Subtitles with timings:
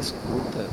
[0.00, 0.66] escuta?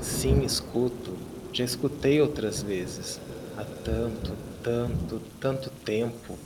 [0.00, 1.16] Sim, escuto.
[1.52, 3.20] Já escutei outras vezes.
[3.56, 6.38] Há tanto, tanto, tanto tempo.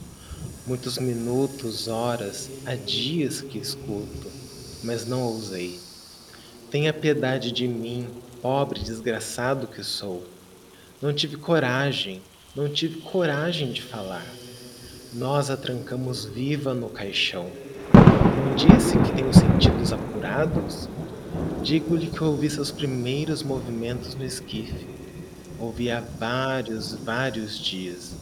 [0.65, 4.27] Muitos minutos, horas, há dias que escuto,
[4.83, 5.79] mas não ousei.
[6.71, 8.07] Tenha piedade de mim,
[8.41, 10.25] pobre desgraçado que sou.
[11.01, 12.21] Não tive coragem,
[12.55, 14.25] não tive coragem de falar.
[15.13, 17.51] Nós a trancamos viva no caixão.
[17.93, 20.87] Não disse que os sentidos apurados?
[21.63, 24.85] Digo-lhe que ouvi seus primeiros movimentos no esquife.
[25.57, 28.17] Ouvi há vários, vários dias.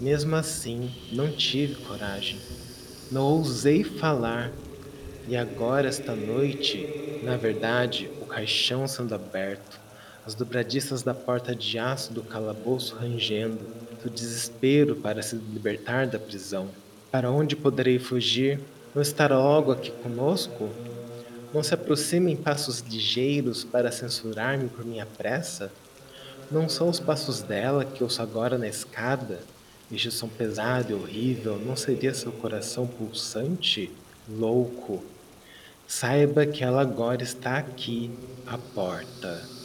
[0.00, 2.38] Mesmo assim, não tive coragem.
[3.10, 4.52] Não ousei falar.
[5.26, 9.80] E agora, esta noite, na verdade, o caixão sendo aberto,
[10.24, 13.58] as dobradiças da porta de aço do calabouço rangendo,
[14.00, 16.68] do desespero para se libertar da prisão.
[17.10, 18.60] Para onde poderei fugir?
[18.94, 20.70] Não estará logo aqui conosco?
[21.54, 25.70] Não se aproxime em passos ligeiros para censurar-me por minha pressa?
[26.50, 29.40] Não são os passos dela que ouço agora na escada?
[29.90, 33.90] Este som pesado e horrível não seria seu coração pulsante?
[34.28, 35.02] Louco!
[35.86, 38.10] Saiba que ela agora está aqui,
[38.44, 39.55] à porta.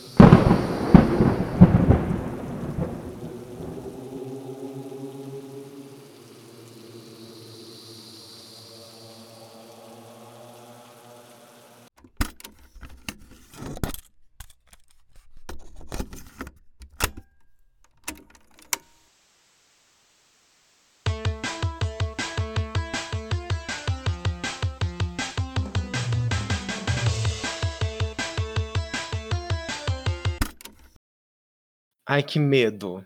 [32.13, 33.01] Ai, que medo!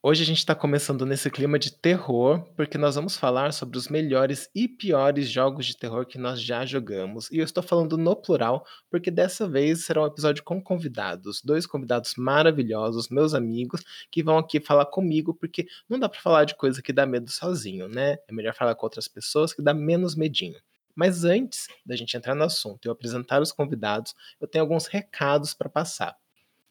[0.00, 3.88] Hoje a gente está começando nesse clima de terror, porque nós vamos falar sobre os
[3.88, 7.28] melhores e piores jogos de terror que nós já jogamos.
[7.32, 11.66] E eu estou falando no plural, porque dessa vez será um episódio com convidados, dois
[11.66, 13.82] convidados maravilhosos, meus amigos,
[14.12, 17.28] que vão aqui falar comigo, porque não dá para falar de coisa que dá medo
[17.32, 18.16] sozinho, né?
[18.28, 20.60] É melhor falar com outras pessoas que dá menos medinho.
[20.94, 24.86] Mas antes da gente entrar no assunto e eu apresentar os convidados, eu tenho alguns
[24.86, 26.16] recados para passar.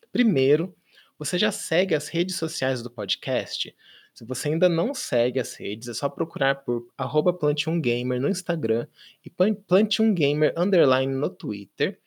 [0.10, 0.74] Primeiro,
[1.18, 3.76] você já segue as redes sociais do podcast?
[4.14, 7.38] Se você ainda não segue as redes, é só procurar por arroba
[7.82, 8.88] Gamer no Instagram
[9.26, 9.30] e
[10.14, 12.00] Gamer underline no Twitter.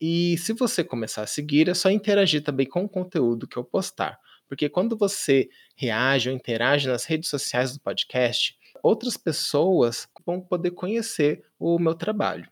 [0.00, 3.64] E se você começar a seguir, é só interagir também com o conteúdo que eu
[3.64, 4.18] postar.
[4.48, 10.70] Porque quando você reage ou interage nas redes sociais do podcast, outras pessoas vão poder
[10.70, 12.48] conhecer o meu trabalho.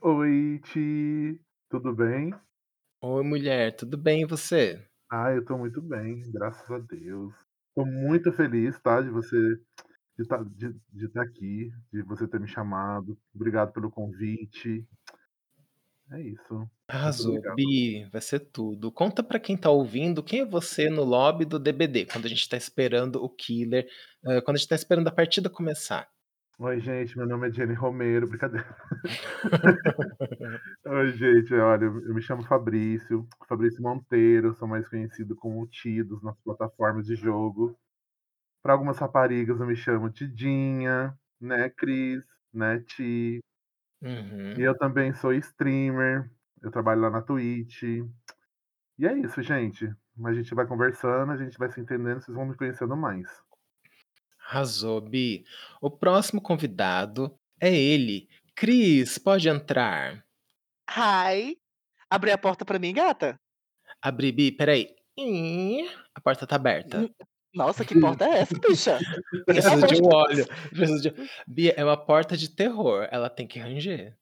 [0.00, 1.38] Oi, Ti,
[1.68, 2.32] tudo bem?
[3.02, 4.82] Oi, mulher, tudo bem e você?
[5.12, 7.34] Ah, eu tô muito bem, graças a Deus.
[7.74, 9.36] Tô muito feliz, tá, de você
[10.16, 10.44] de estar tá,
[10.92, 13.18] de tá aqui, de você ter me chamado.
[13.34, 14.86] Obrigado pelo convite.
[16.10, 16.68] É isso.
[16.86, 18.92] Arrasou, Bi, vai ser tudo.
[18.92, 22.48] Conta para quem tá ouvindo, quem é você no lobby do DBD, quando a gente
[22.48, 23.86] tá esperando o killer,
[24.24, 26.06] uh, quando a gente tá esperando a partida começar.
[26.56, 28.76] Oi, gente, meu nome é Jenny Romero, brincadeira.
[30.86, 36.38] Oi, gente, olha, eu me chamo Fabrício, Fabrício Monteiro, sou mais conhecido como Tidos nas
[36.42, 37.76] plataformas de jogo.
[38.64, 43.38] Para algumas raparigas eu me chamo Tidinha, né, Cris, né, Ti.
[44.00, 44.54] Uhum.
[44.56, 46.30] E eu também sou streamer,
[46.62, 47.82] eu trabalho lá na Twitch.
[47.82, 49.86] E é isso, gente.
[50.24, 53.28] A gente vai conversando, a gente vai se entendendo, vocês vão me conhecendo mais.
[54.48, 55.44] Arrasou, Bi.
[55.78, 58.30] O próximo convidado é ele.
[58.56, 60.24] Cris, pode entrar.
[60.88, 61.58] Hi.
[62.08, 63.38] Abri a porta para mim, gata?
[64.00, 64.88] Abri, Bi, peraí.
[66.14, 67.10] A porta tá aberta.
[67.54, 68.98] Nossa, que porta é essa, bicha?
[69.46, 70.46] Preciso de um óleo.
[70.70, 71.30] Preciso de...
[71.46, 73.06] Bia, é uma porta de terror.
[73.10, 74.16] Ela tem que ranger.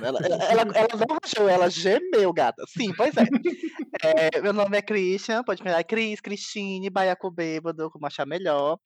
[0.00, 2.62] Ela, ela, ela, ela não rangeu, ela gemeu, gata.
[2.68, 3.22] Sim, pois é.
[4.36, 8.78] é meu nome é Christian, pode me chamar Cris, Cristine, Baiaco Bêbado, como achar melhor.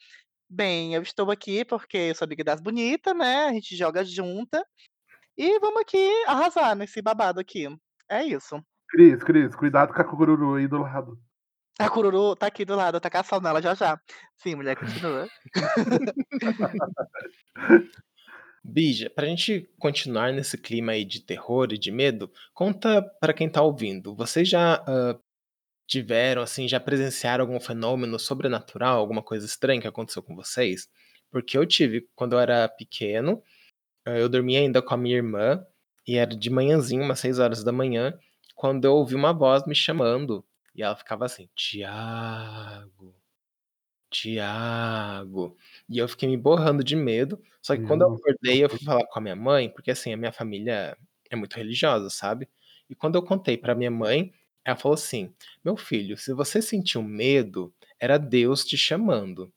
[0.49, 4.64] Bem, eu estou aqui porque eu sou amiga das bonita, né, a gente joga junta,
[5.37, 7.67] e vamos aqui arrasar nesse babado aqui.
[8.09, 8.62] É isso.
[8.88, 11.19] Cris, Cris, cuidado com a cururu aí do lado.
[11.78, 14.00] A cururu tá aqui do lado, tá caçando ela já já.
[14.37, 15.26] Sim, mulher, continua.
[18.64, 23.49] Bija, pra gente continuar nesse clima aí de terror e de medo, conta pra quem
[23.49, 25.19] tá ouvindo, vocês já, hã,
[25.88, 30.88] tiveram, assim, já presenciaram algum fenômeno sobrenatural, alguma coisa estranha que aconteceu com vocês?
[31.31, 33.43] Porque eu tive quando eu era pequeno,
[34.06, 35.64] hã, eu dormia ainda com a minha irmã,
[36.06, 38.14] e era de manhãzinha, umas 6h,
[38.55, 40.44] quando eu ouvi uma voz me chamando,
[40.76, 43.14] e ela ficava assim: "Tiago,
[44.11, 45.56] Tiago",
[45.88, 49.06] e eu fiquei me borrando de medo, só que quando eu acordei eu fui falar
[49.08, 50.96] com a minha mãe, porque, assim, a minha família
[51.31, 52.49] é muito religiosa, sabe,
[52.90, 54.32] e quando eu contei pra minha mãe,
[54.64, 55.34] ela falou assim:
[55.64, 59.52] "Meu filho, se você sentiu medo, era Deus te chamando".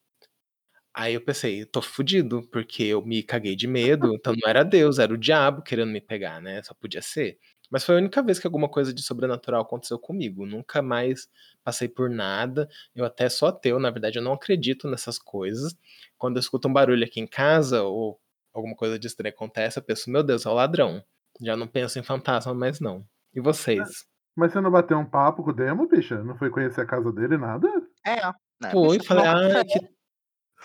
[0.94, 5.00] Aí eu pensei: "Tô fudido, porque eu me caguei de medo, então não era Deus,
[5.00, 7.39] era o diabo querendo me pegar, né, só podia ser".
[7.69, 11.30] Mas foi a única vez que alguma coisa de sobrenatural aconteceu comigo, nunca mais
[11.63, 15.75] passei por nada, eu até sou ateu, na verdade eu não acredito nessas coisas,
[16.18, 18.19] quando eu escuto um barulho aqui em casa ou
[18.54, 21.04] alguma coisa de estranha acontece, eu penso: "Meu Deus, é o ladrão",
[21.42, 23.06] já não penso em fantasma mais não.
[23.33, 24.06] E vocês?
[24.36, 26.24] Mas você não bateu um papo com o Demo, bicha?
[26.24, 27.68] Não foi conhecer a casa dele, nada?
[28.06, 28.16] É,
[28.62, 29.66] né, Foi, falei: não "Ai,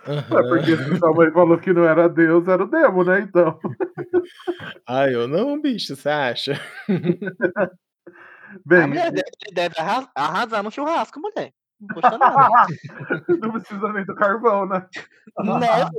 [0.03, 3.21] que" Ué, porque se sua mãe falou que não era Deus, era o Demo, né,
[3.21, 3.59] então.
[4.89, 6.61] Ai, eu não, bicho, você acha?
[8.55, 12.67] A Bem, mulher e dele deve arra arrasar no churrasco, mulher, não custa nada.
[13.41, 14.87] Não precisa nem do carvão, né.
[15.39, 15.91] Né.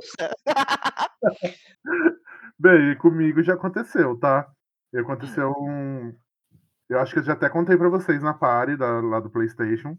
[2.57, 4.47] Bem, e comigo já aconteceu, tá.
[4.95, 6.15] Aconteceu um
[6.89, 9.97] eu acho que eu já até contei pra vocês na party da lá do PlayStation.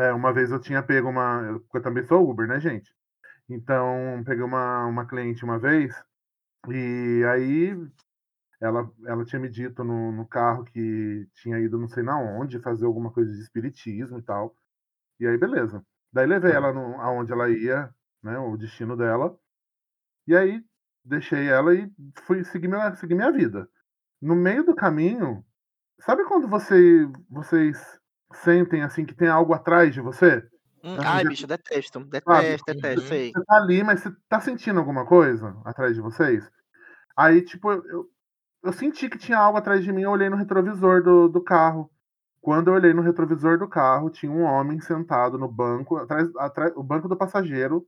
[0.00, 2.92] É, uma vez eu tinha pego uma eu também sou Uber, né, gente.
[3.48, 5.94] Então, peguei uma uma cliente uma vez,
[6.68, 7.74] e aí
[8.60, 12.60] ela ela tinha me dito no no carro que tinha ido não sei na onde,
[12.60, 14.56] fazer alguma coisa de espiritismo e tal.
[15.20, 15.84] E aí beleza.
[16.12, 16.56] Daí levei Hã.
[16.56, 19.38] ela no aonde ela ia, né, o destino dela,
[20.26, 20.64] e aí
[21.04, 21.90] deixei ela e
[22.24, 23.68] fui seguir minha seguir minha vida.
[24.22, 25.44] No meio do caminho,
[26.00, 28.00] sabe quando você vocês
[28.32, 30.46] sentem, assim, que tem algo atrás de você?
[30.82, 33.08] Hum, ai, já bicho, detesto, sabe, detesto, detesto, Uhum.
[33.08, 33.36] sei.
[33.36, 36.50] você tá ali, mas você tá sentindo alguma coisa atrás de vocês?
[37.16, 38.10] Aí, tipo, eu
[38.64, 41.90] eu senti que tinha algo atrás de mim, eu olhei no retrovisor do do carro.
[42.42, 46.72] Quando eu olhei no retrovisor do carro, tinha um homem sentado no banco, atrás atrás
[46.76, 47.86] o banco do passageiro,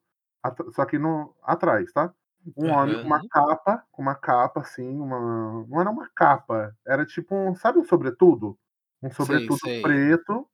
[0.74, 2.14] só que no atrás, tá.
[2.56, 3.30] Um homem com uma Uhum.
[3.30, 7.84] capa com uma capa, assim, uma não era uma capa, era tipo um sabe um
[7.84, 8.58] sobretudo?
[9.02, 9.82] Um sobretudo sei.
[9.82, 10.46] preto,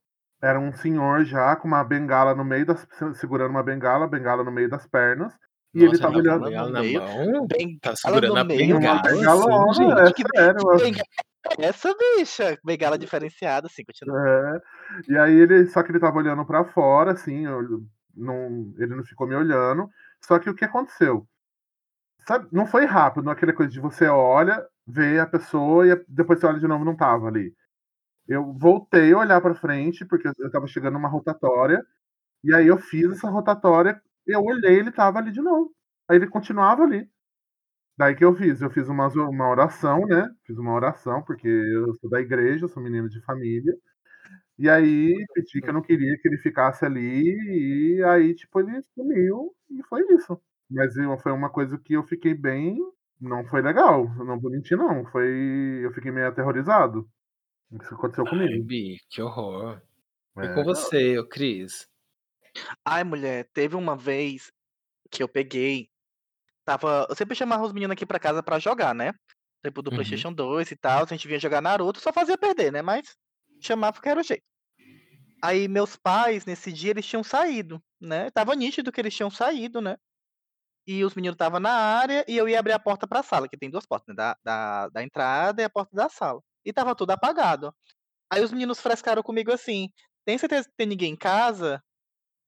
[0.42, 4.44] era um senhor já com uma bengala no meio das se segurando uma bengala, bengala
[4.44, 5.32] no meio das pernas,
[5.74, 7.46] e ele Nossa, ele estava estava com a olhando Bengala no bengala na meio, mão?
[7.46, 8.66] Bengala no segurando a que que
[9.02, 10.64] bengala, assim, é que que que sério.
[10.76, 11.06] bengala
[11.58, 12.58] é essa, bicha?
[12.64, 14.28] Bengala diferenciada, sim, continua.
[14.28, 14.60] É.
[15.08, 17.44] E aí ele só que ele estava olhando pra fora, assim,
[18.14, 19.88] não ele não ficou me olhando,
[20.20, 21.26] só que o que aconteceu?
[22.26, 26.04] Sabe, não foi rápido, não é aquela coisa de você olha, vê a pessoa e
[26.08, 27.54] depois você olha de novo, não estava ali.
[28.28, 31.84] Eu voltei a olhar pra frente, porque eu estava chegando numa rotatória,
[32.44, 35.72] e aí eu fiz essa rotatória, eu olhei, ele estava ali de novo.
[36.08, 37.08] Aí ele continuava ali.
[37.98, 38.60] Daí que eu fiz?
[38.62, 42.82] Eu fiz umas uma oração, né, fiz uma oração, porque eu sou da igreja, sou
[42.82, 43.74] menino de família,
[44.58, 48.82] e aí pedi que eu não queria que ele ficasse ali, e aí, tipo, ele
[48.94, 50.40] sumiu e foi isso.
[50.70, 52.78] Mas foi uma coisa que eu fiquei bem
[53.20, 57.08] não foi legal, não vou mentir não, foi eu fiquei meio aterrorizado.
[57.72, 58.62] Isso aconteceu Ai, comigo.
[58.64, 59.82] Bi, que horror.
[60.42, 60.90] E com É, não.
[60.90, 61.88] você, ô Cris?
[62.84, 64.50] Ai, mulher, teve uma vez
[65.10, 65.88] que eu peguei
[66.60, 69.12] estava eu sempre chamava os menino aqui pra casa pra jogar, né,
[69.62, 69.92] tempo do Uhum.
[69.92, 73.16] PlayStation 2 e tal, a gente vinha jogar Naruto, só fazia perder, né, mas
[73.62, 74.42] chamava porque era o jeito.
[75.42, 79.80] Aí meus pais, nesse dia, eles tinham saído, né, estava nítido que eles tinham saído,
[79.80, 79.96] né,
[80.86, 83.58] e os menino estava na área e eu ia abrir a porta pra sala, que
[83.58, 86.96] tem 2 portas, né, da da da entrada e a porta da sala, e estava
[86.96, 87.74] tudo apagado.
[88.32, 89.90] Aí os meninos frescaram comigo assim:
[90.26, 91.82] "Tem certeza que tem ninguém em casa?"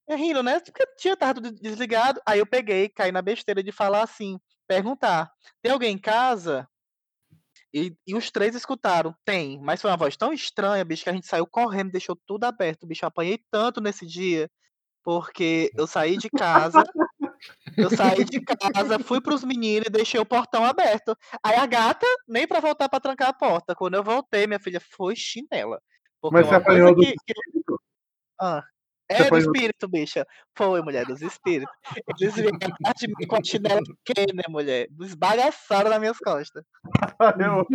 [0.09, 3.73] É rindo, né, porque tinha estava tudo desligado, aí eu peguei, caí na besteira de
[3.73, 5.31] falar assim, perguntar:
[5.63, 6.69] "Tem alguém em casa?"
[7.75, 11.13] E e os 3 escutaram: "Tem", mas foi uma voz tão estranha, bicho, que a
[11.13, 14.51] gente saiu correndo, deixou tudo aberto, bicho, eu apanhei tanto nesse dia,
[15.05, 16.85] porque eu saí de casa
[17.77, 21.17] eu saí de casa, fui para os menino e deixei o portão aberto.
[21.45, 24.81] Aí a gata, nem pra voltar pra trancar a porta, quando eu voltei, minha filha,
[24.97, 25.81] foi chinela,
[26.21, 27.81] porque Mas você uma coisa apanhou dos que espírito?
[28.41, 28.65] Você
[29.09, 30.27] É do espírito, bicha.
[30.57, 31.75] Foi, mulher, dos espíritos.
[32.21, 34.87] Eles vieram de mim com a chinela pequena, mulher.
[35.01, 36.63] Esbagaçaram nas minhas costas.
[37.41, 37.67] Eu.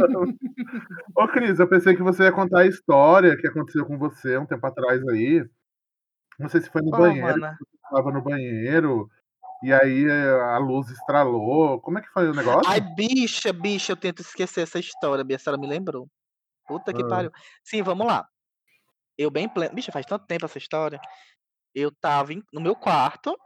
[1.16, 4.46] Ô, Cris, eu pensei que você ia contar a história que aconteceu com você um
[4.46, 5.44] tempo atrás aí.
[6.40, 7.58] Não sei se foi no banheiro, mana?
[7.60, 9.10] você estava no banheiro,
[9.64, 11.80] e aí a luz estralou.
[11.82, 12.70] Como é que foi o negócio?
[12.70, 16.08] Ai, bicha, bicha, eu tento esquecer essa história, bicha, a senhora me lembrou.
[16.68, 17.08] Puta que Hã.
[17.08, 17.32] pariu.
[17.64, 18.28] Sim, vamos lá.
[19.18, 21.00] Eu bem pleno bicha, faz tanto tempo essa história.
[21.74, 23.38] Eu estava em no meu quarto,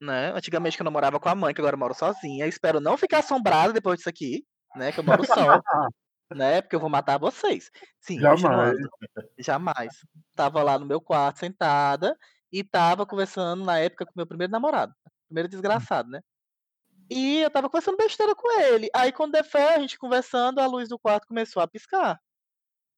[0.00, 2.96] né, antigamente que eu namorava com a mãe, que agora eu moro sozinha, espero não
[2.96, 4.44] ficar assombrada depois disso aqui,
[4.76, 5.60] né, que eu moro só,
[6.34, 7.70] né, porque eu vou matar vocês.
[8.00, 8.76] Sim, Jamais.
[9.38, 9.94] Jamais.
[10.30, 12.16] Estava lá no meu quarto sentada,
[12.52, 14.92] e estava conversando na época com meu primeiro namorado,
[15.32, 16.20] primeiro desgraçado, né.
[17.10, 20.66] E eu estava conversando besteira com ele, aí quando der fé, a gente conversando, a
[20.66, 22.20] luz do quarto começou a piscar.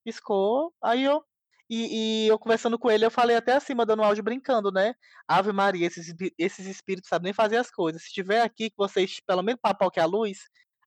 [0.04, 1.24] Piscou, aí eu
[1.70, 4.94] e e eu conversando com ele, eu falei até assim, mandando um áudio brincando, né:
[5.28, 9.20] "Ave Maria, esses esses espíritos sabem nem fazer as coisas, se tiver aqui que vocês
[9.26, 10.38] pelo menos papoquem a luz",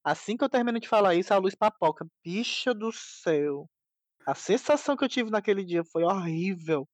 [0.03, 2.05] assim que eu termino de falar isso, a luz papoca.
[2.23, 3.67] Bicha do céu,
[4.27, 6.87] a sensação que eu tive naquele dia foi horrível.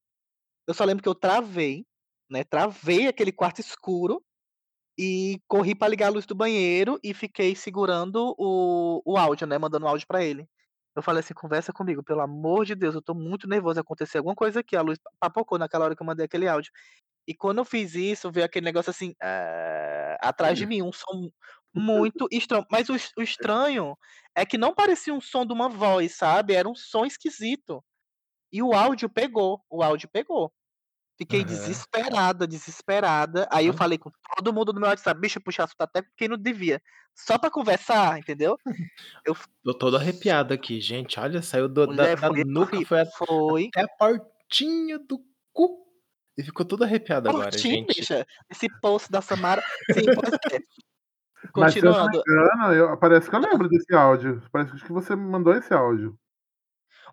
[0.67, 1.85] Eu só lembro que eu travei,
[2.29, 4.23] né, travei aquele quarto escuro,
[4.97, 9.57] e corri pra ligar a luz do banheiro, e fiquei segurando o o áudio, né,
[9.57, 10.47] mandando um áudio pra ele.
[10.95, 14.35] Eu falei assim: "Conversa comigo, pelo amor de Deus, eu tô muito nervoso, aconteceu alguma
[14.35, 16.71] coisa aqui", a luz papocou naquela hora que eu mandei aquele áudio.
[17.27, 21.29] E quando eu fiz isso, veio aquele negócio assim, "ah", atrás de mim, um som
[21.75, 23.97] muito estranho, mas o o estranho
[24.35, 27.83] é que não parecia um som de uma voz, sabe, era um som esquisito.
[28.51, 30.53] E o áudio pegou, o áudio pegou.
[31.17, 31.45] Fiquei Aham.
[31.45, 36.01] desesperada, desesperada, aí eu falei com todo mundo no meu WhatsApp: "Bicho, puxei assunto até
[36.17, 36.81] quem não devia",
[37.15, 38.57] só pra conversar, entendeu.
[39.25, 43.01] Eu Tô todo arrepiado aqui, gente, olha, saiu do da Mulher, da foi nuca, foi
[43.01, 43.73] a foi.
[43.73, 45.19] até a portinha do
[45.53, 45.87] cu,
[46.37, 47.87] e ficou todo arrepiado agora, Portinho, gente.
[47.87, 50.59] bicha, esse poço da Samara sim, pois é.
[51.55, 52.25] Mas se eu não me Continuando.
[52.25, 56.17] engano, eu parece que eu lembro desse áudio, parece que você me mandou esse áudio.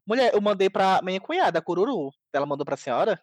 [0.07, 2.11] Mulher, eu mandei pra minha cunhada, a Cururu.
[2.33, 3.21] Ela mandou pra senhora?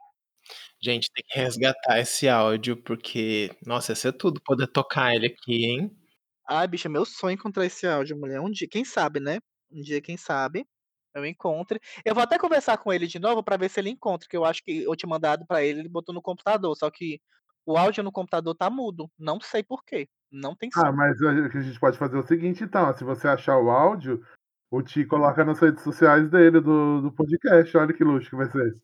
[0.82, 5.66] Gente, tem que resgatar esse áudio, porque, nossa, ia ser tudo poder tocar ele aqui,
[5.66, 5.98] hein.
[6.46, 9.40] Ai, bicha, meu sonho encontrar esse áudio, mulher, um dia quem sabe, né,
[9.72, 10.66] um dia, quem sabe,
[11.14, 11.80] eu encontre.
[12.06, 14.46] Eu vou até conversar com ele de novo pra ver se ele encontra, que eu
[14.46, 17.20] acho que eu tinha mandado pra ele, ele botou no computador, só que
[17.66, 20.94] o áudio no computador tá mudo, não sei por quê, não tem Ah, som.
[20.94, 23.58] mas a o que a gente pode fazer é o seguinte então, se você achar
[23.58, 24.24] o áudio,
[24.72, 28.50] o Ti coloca nas redes sociais dele, do do podcast, olha que luxo que vai
[28.52, 28.76] ser.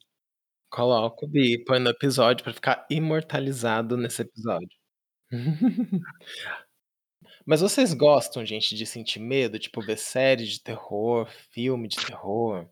[0.74, 4.76] Coloco, Bi, põe no episódio pra ficar imortalizado nesse episódio.
[7.46, 12.68] Mas vocês gostam, gente, de sentir medo, tipo ver série de terror, filme de terror?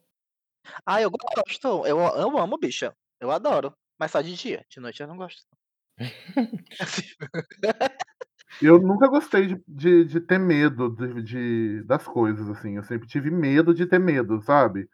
[0.84, 5.02] Ah, eu gosto, eu eu amo, bicha, eu adoro, mas só de dia, de noite
[5.02, 5.46] eu não gosto.
[8.62, 13.08] Eu nunca gostei de de de ter medo de de das coisas, assim, eu sempre
[13.08, 14.88] tive medo de ter medo, sabe.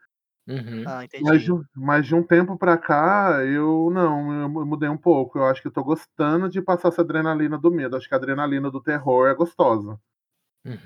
[0.47, 0.83] Uhum.
[0.85, 4.87] Ah, Mas de um mas de um tempo pra cá, eu não, eu mu mudei
[4.89, 8.07] um pouco, eu acho que eu tô gostando de passar essa adrenalina do medo, acho
[8.07, 9.99] que a adrenalina do terror é gostosa.
[10.65, 10.77] Uhum.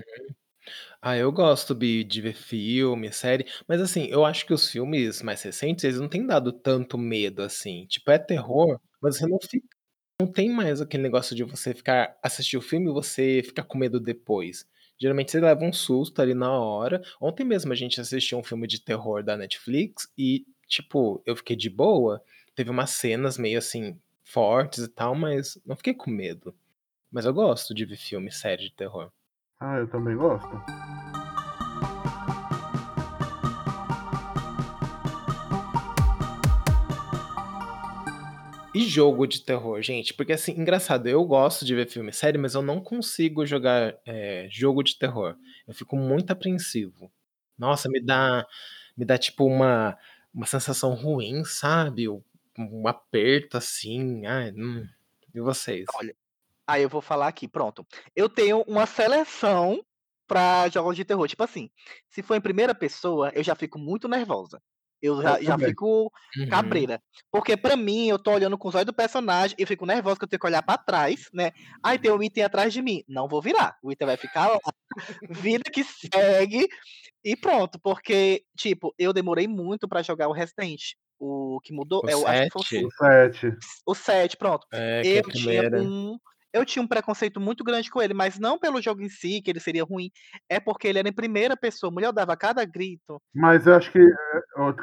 [1.01, 5.21] Ah, eu gosto, Bi, de ver filme, série, mas assim, eu acho que os filmes
[5.21, 9.39] mais recentes, eles não têm dado tanto medo assim, tipo, é terror, mas você não
[9.41, 9.67] fica
[10.21, 13.77] não tem mais aquele negócio de você ficar assistir o filme e você ficar com
[13.77, 14.65] medo depois.
[15.01, 17.01] Geralmente você leva um susto ali na hora.
[17.19, 21.55] Ontem mesmo a gente assistiu um filme de terror da Netflix e, tipo, eu fiquei
[21.55, 22.21] de boa,
[22.53, 26.53] teve umas cenas meio, assim, fortes e tal, mas não fiquei com medo.
[27.11, 29.11] Mas eu gosto de ver filme série de terror.
[29.59, 30.47] Ah, eu também gosto.
[38.73, 42.55] E jogo de terror, gente, porque, assim, engraçado, eu gosto de ver filme série, mas
[42.55, 45.35] eu não consigo jogar, eh, jogo de terror,
[45.67, 47.11] eu fico muito apreensivo.
[47.57, 48.47] Nossa, me dá
[48.95, 49.97] me dá, tipo, uma
[50.33, 52.21] uma sensação ruim, sabe, um
[52.57, 54.87] um aperto, assim, ai, hum.
[55.33, 55.85] E vocês?
[55.95, 56.15] Olha,
[56.67, 57.85] aí eu vou falar aqui, pronto,
[58.15, 59.85] eu tenho uma seleção
[60.27, 61.69] pra jogos de terror, tipo assim,
[62.09, 64.61] se for em primeira pessoa, eu já fico muito nervosa,
[65.01, 66.49] eu Eu já já fico Uhum.
[66.49, 70.17] cabreira, porque pra mim, eu tô olhando com os olhos do personagem e fico nervosa
[70.19, 71.51] que eu tenho que olhar pra trás, né,
[71.83, 74.59] "Ai, tem um item atrás de mim", não vou virar, o item vai ficar lá,
[75.29, 76.67] vida que segue
[77.25, 80.81] e pronto, porque, tipo, eu demorei muito pra jogar o Resident,
[81.19, 82.81] o que mudou O é o acho que foi o 7?
[82.83, 82.95] O 5.
[82.99, 83.47] 7.
[83.87, 84.67] O 7, pronto.
[84.73, 86.17] É, é Eu tinha um
[86.53, 89.49] eu tinha um preconceito muito grande com ele, mas não pelo jogo em si, que
[89.51, 90.09] ele seria ruim,
[90.49, 93.21] é porque ele era em primeira pessoa, mulher, eu dava cada grito.
[93.33, 93.99] Mas eu acho que,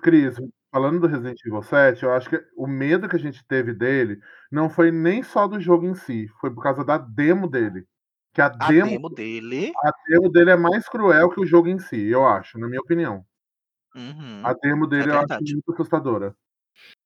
[0.02, 0.37] Cris
[0.72, 4.18] falando do Resident Evil 7, eu acho que o medo que a gente teve dele,
[4.52, 7.87] não foi nem só do jogo em si, foi por causa da demo dele,
[8.34, 11.68] que a A demo demo dele a demo dele é mais cruel que o jogo
[11.68, 13.25] em si, eu acho, na minha opinião.
[14.42, 14.54] A Uhum.
[14.54, 16.34] demo É dele eu acho muito assustadora.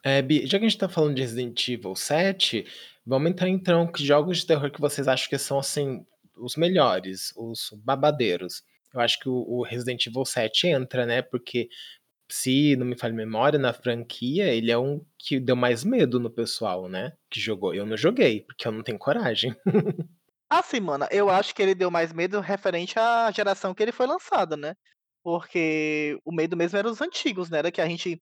[0.04, 2.66] É, Bi, já que a gente tá falando de Resident Evil 7,
[3.06, 6.04] vamos entrar então que jogos de terror que vocês acham que são, assim,
[6.36, 8.62] os melhores, os babadeiros.
[8.92, 11.68] Eu acho que o Resident Evil 7 entra, né, porque,
[12.30, 16.30] se não me falha memória, na franquia, ele é um que deu mais medo no
[16.30, 17.74] pessoal, né, que jogou.
[17.74, 19.54] Eu não joguei, porque eu não tenho coragem.
[20.50, 24.06] Assim, mana, eu acho que ele deu mais medo referente à geração que ele foi
[24.06, 24.74] lançado, né,
[25.22, 28.20] porque o medo mesmo era os antigos, né, era que a gente,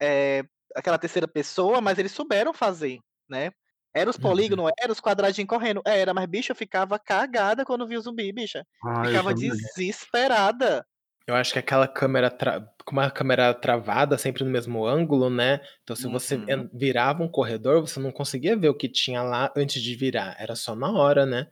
[0.00, 0.44] eh,
[0.76, 2.98] aquela terceira pessoa, mas eles souberam fazer,
[3.28, 3.50] né.
[3.94, 4.58] Era os Uhum.
[4.58, 8.32] polígono, era os quadradinho correndo, era, mas bicho eu ficava cagada quando via o zumbi,
[8.32, 8.64] bicha.
[8.82, 9.68] Ah, eu Ficava também.
[9.74, 10.84] desesperada.
[11.26, 15.60] Eu acho que aquela câmera tra com uma câmera travada sempre no mesmo ângulo, né,
[15.82, 16.68] então se você Uhum.
[16.72, 20.56] virava um corredor, você não conseguia ver o que tinha lá antes de virar, era
[20.56, 21.46] só na hora, né.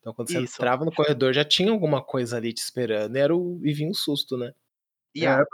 [0.00, 0.62] Então quando você Isso.
[0.62, 3.90] entrava no corredor já tinha alguma coisa ali te esperando e era o e vinha
[3.90, 4.52] o susto, né.
[5.16, 5.44] Yeah.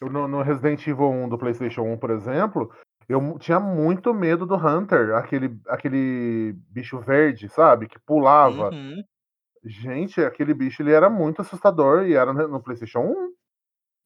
[0.00, 2.72] É, no no Resident Evil 1 do PlayStation 1, por exemplo,
[3.08, 8.70] eu tinha muito medo do Hunter, aquele aquele bicho verde, sabe, que pulava.
[8.70, 9.02] Uhum.
[9.64, 13.32] Gente, aquele bicho ele era muito assustador e era no no PlayStation 1.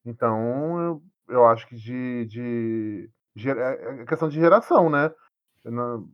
[0.06, 5.12] Então eu eu acho que de de gera é é questão de geração, né.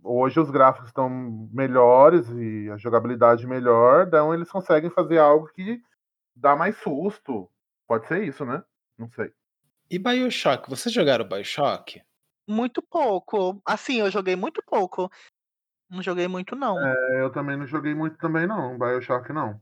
[0.02, 1.11] Hoje os gráficos estão
[1.52, 5.80] melhores e a jogabilidade melhor, então eles conseguem fazer algo que
[6.37, 7.49] dá mais susto.
[7.88, 8.62] Pode ser isso, né,
[9.02, 9.32] não sei.
[9.88, 12.02] E BioShock, vocês jogaram BioShock?
[12.49, 13.61] Muito pouco.
[13.64, 15.11] Assim, eu joguei muito pouco.
[15.90, 16.78] Não joguei muito não.
[16.78, 19.61] É, eu também não joguei muito também não, BioShock não.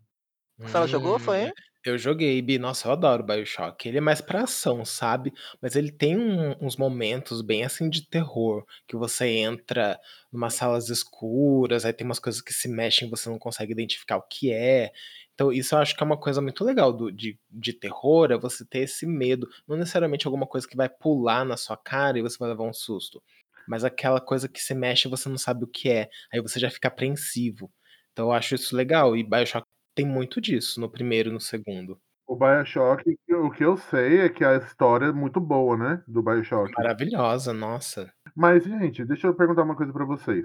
[0.87, 1.50] Jogou, Hum, foi?
[1.85, 3.88] eu joguei, Bi, nossa, eu adoro BioShock.
[3.88, 8.06] Ele é mais pra ação, sabe, mas ele tem um uns momentos bem, assim, de
[8.06, 9.99] terror, que você entra
[10.30, 14.18] numas salas escuras, aí tem umas coisas que se mexem e você não consegue identificar
[14.18, 14.92] o que é.
[15.40, 18.37] Então isso eu acho que é uma coisa muito legal do de de terror, é
[18.37, 22.22] você ter esse medo, não necessariamente alguma coisa que vai pular na sua cara e
[22.22, 23.22] você vai levar um susto,
[23.66, 26.61] mas aquela coisa que se mexe e você não sabe o que é, aí você
[26.61, 27.70] já fica apreensivo.
[28.12, 31.98] Então eu acho isso legal e BioShock tem muito disso, no primeiro e no segundo.
[32.29, 36.22] O BioShock, o que eu sei é que a história é muito boa, né, do
[36.22, 36.70] BioShock.
[36.76, 38.12] Maravilhosa, nossa.
[38.37, 40.44] Mas, gente, deixa eu perguntar uma coisa pra vocês.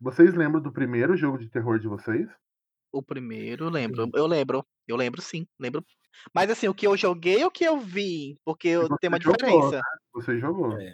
[0.00, 2.28] Vocês lembram do primeiro jogo de terror de vocês?
[2.92, 4.14] O primeiro lembro, Sim.
[4.14, 5.84] eu lembro, eu lembro sim, lembro.
[6.34, 8.36] Mas assim, o que eu joguei ou o que eu vi?
[8.44, 9.84] Porque Que eu tem uma jogou, né, diferença.
[10.12, 10.80] você jogou.
[10.80, 10.92] É.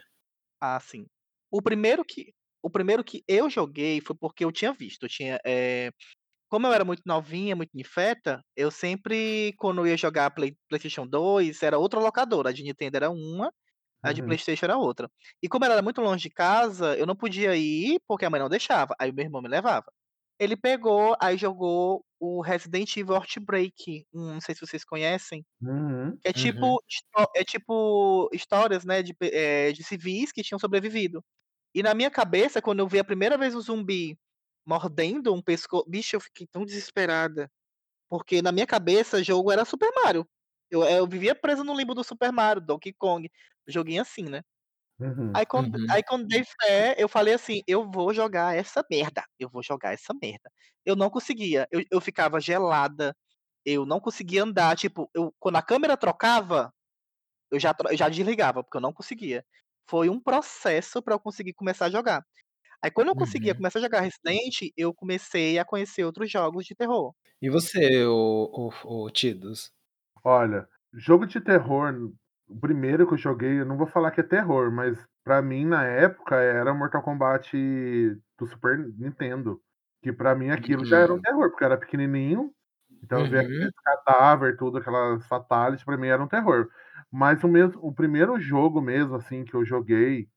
[0.60, 1.06] Ah, sim.
[1.50, 5.40] O primeiro que o primeiro que eu joguei foi porque eu tinha visto, eu tinha,
[5.46, 5.90] eh,
[6.48, 11.06] como eu era muito novinha, muito ninfeta, eu sempre quando eu ia jogar Play PlayStation
[11.06, 13.52] 2, era outra locadora, a de Nintendo era uma,
[14.02, 14.24] a de Uhum.
[14.24, 15.10] PlayStation era outra.
[15.42, 18.40] E como ela era muito longe de casa, eu não podia ir, porque a mãe
[18.40, 19.92] não deixava, aí o meu irmão me levava.
[20.40, 25.44] Ele pegou, aí jogou o Resident Evil Outbreak 1, não sei se vocês conhecem.
[25.60, 26.18] Uhum.
[26.24, 26.34] É Uhum.
[26.34, 31.24] tipo histó é tipo histórias, né, de eh, de civis que tinham sobrevivido.
[31.74, 34.18] E na minha cabeça, quando eu vi a primeira vez o zumbi
[34.66, 37.50] mordendo um pesco bicho, eu fiquei tão desesperada,
[38.08, 40.28] porque na minha cabeça jogo era Super Mario.
[40.70, 43.30] Eu eu vivia presa no limbo do Super Mario, Donkey Kong,
[43.68, 44.42] joguinho assim, né.
[44.98, 45.34] Uhum.
[45.34, 45.92] Aí quando Uhum.
[45.92, 49.92] aí quando dei fé, eu falei assim: "Eu vou jogar essa merda, eu vou jogar
[49.94, 50.50] essa merda".
[50.84, 53.14] Eu não conseguia, eu eu ficava gelada,
[53.64, 56.72] eu não conseguia andar, tipo, eu quando a câmera trocava,
[57.52, 59.44] eu já eu já desligava, porque eu não conseguia.
[59.90, 62.22] Foi um processo pra eu conseguir começar a jogar.
[62.82, 63.56] Aí quando eu conseguia Uhum.
[63.56, 67.14] começar a jogar Resident, eu comecei a conhecer outros jogos de terror.
[67.42, 69.70] E você, o o o Tidos?
[70.24, 72.12] Olha, jogo de terror,
[72.48, 75.64] o primeiro que eu joguei, eu não vou falar que é terror, mas pra mim
[75.66, 77.56] na época era Mortal Kombat
[78.38, 79.60] do Super Nintendo,
[80.02, 81.20] que pra mim aquilo já era um Uhum.
[81.20, 82.52] terror, porque eu era pequenininho,
[83.02, 83.70] então eu ver Uhum.
[83.70, 86.68] aqueles cadáver, tudo, aquelas fatality, pra mim era um terror.
[87.10, 90.28] Mas o mesmo o primeiro jogo mesmo, assim, que eu joguei,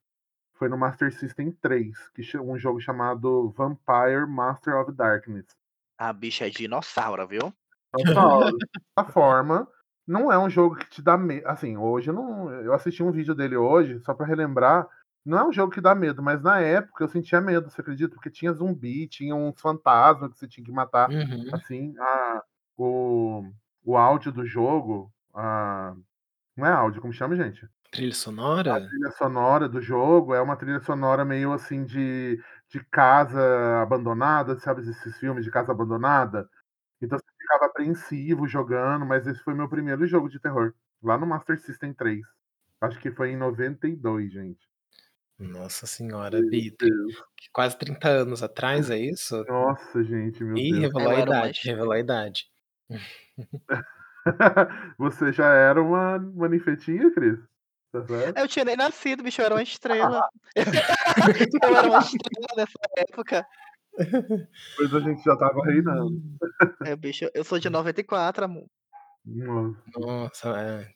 [0.54, 5.46] foi no Master System 3, que um jogo chamado Vampire: Master of Darkness.
[5.98, 7.52] A bicha é dinossauro, viu.
[9.12, 9.68] forma,
[10.10, 13.12] não é um jogo que te dá me assim, hoje eu não eu assisti um
[13.12, 14.88] vídeo dele hoje, só pra relembrar,
[15.24, 18.14] não é um jogo que dá medo, mas na época eu sentia medo, você acredita?
[18.14, 21.52] Porque tinha zumbi, tinha uns fantasma que você tinha que matar, Uhum.
[21.52, 22.42] assim, a
[22.76, 23.42] o
[23.84, 25.94] o áudio do jogo, a
[26.56, 27.68] não é áudio, como chama gente?
[27.92, 28.14] Trilha
[28.68, 28.80] A sonora?
[28.80, 34.82] trilha sonora do jogo é uma trilha sonora meio assim de de casa abandonada, sabe
[34.82, 36.48] esses filmes de casa abandonada?
[37.50, 41.92] Ficava apreensivo jogando, mas esse foi meu primeiro jogo de terror, lá no Master System
[41.92, 42.20] 3.
[42.80, 44.70] Acho que foi em 92, gente.
[45.36, 47.24] Nossa senhora, Deus.
[47.52, 49.42] quase 30 anos atrás, é isso?
[49.48, 50.82] Nossa, gente, meu Ih, Deus.
[50.82, 52.44] revelou Eu a idade, revelou a idade.
[54.96, 57.40] Você já era uma ninfetinha, Cris?
[57.90, 58.38] Tá certo.
[58.38, 60.28] Eu tinha nem nascido, bicho, eu era uma estrela.
[61.64, 63.44] Eu era uma estrela nessa época.
[64.76, 66.20] Pois a gente já estava reinando.
[66.86, 68.66] É, bicho, eu sou de 94, amor.
[69.24, 69.76] Nossa.
[69.98, 70.88] Nossa, é.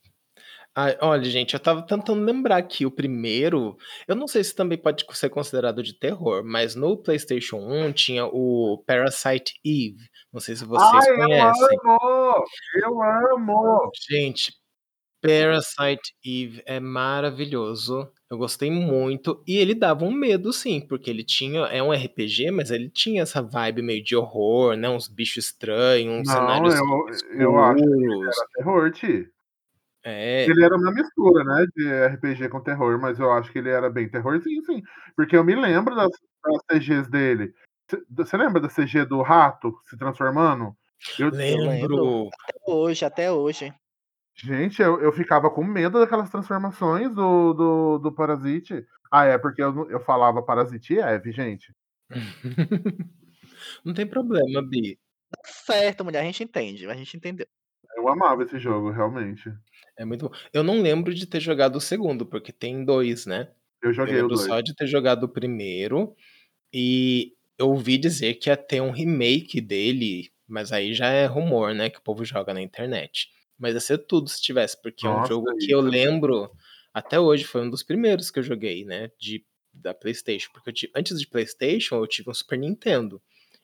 [0.77, 3.77] Ai, olha, gente, eu estava tentando lembrar aqui, o primeiro,
[4.09, 8.27] eu não sei se também pode ser considerado de terror, mas no PlayStation 1 tinha
[8.27, 11.79] o Parasite Eve, não sei se vocês Ai, eu conhecem.
[11.85, 12.45] amo!
[12.83, 13.91] Eu amo!
[14.11, 14.53] Gente,
[15.25, 21.25] Parasite Eve é maravilhoso, eu gostei muito, e ele dava um medo sim, porque ele
[21.25, 25.47] tinha é um RPG, mas ele tinha essa vibe meio de horror, né, uns bichos
[25.47, 29.29] estranhos, uns Não, cenários eu eu acho que era terror, Ti.
[30.07, 30.45] É.
[30.45, 33.89] Ele era uma mistura, né, de RPG com terror, mas eu acho que ele era
[33.89, 34.83] bem terrorzinho sim,
[35.17, 36.11] porque eu me lembro das
[36.45, 37.55] das CGs dele.
[38.11, 40.77] Você lembra da CG do rato se transformando?
[41.19, 41.69] Eu Eu lembro.
[41.69, 42.31] Lembro.
[42.43, 43.75] Até hoje, até hoje.
[44.37, 48.85] Gente, eu eu ficava com medo daquelas transformações do do do Parasite.
[49.11, 51.73] Ah, é porque eu eu falava Parasite Eve, gente.
[53.85, 54.99] Não tem problema, Bi.
[55.31, 57.47] Tá certo, mulher, a gente entende, a gente entendeu.
[57.97, 59.51] Eu amava esse jogo, realmente.
[59.97, 60.35] É muito bom.
[60.53, 63.53] Eu não lembro de ter jogado o segundo, porque tem 2, né.
[63.83, 64.41] Eu Eu joguei o lembro 2.
[64.47, 66.15] só de ter jogado o primeiro,
[66.73, 71.75] e eu ouvi dizer que ia ter um remake dele, mas aí já é rumor,
[71.75, 73.29] né, que o povo joga na internet.
[73.59, 75.89] Mas ia ser tudo se tivesse, porque é um Nossa, jogo que eu isso.
[75.91, 76.51] lembro
[76.93, 80.91] até hoje, foi um dos primeiros que eu joguei, né, de da PlayStation, porque eu
[80.97, 83.21] antes de PlayStation eu tive um Super Nintendo,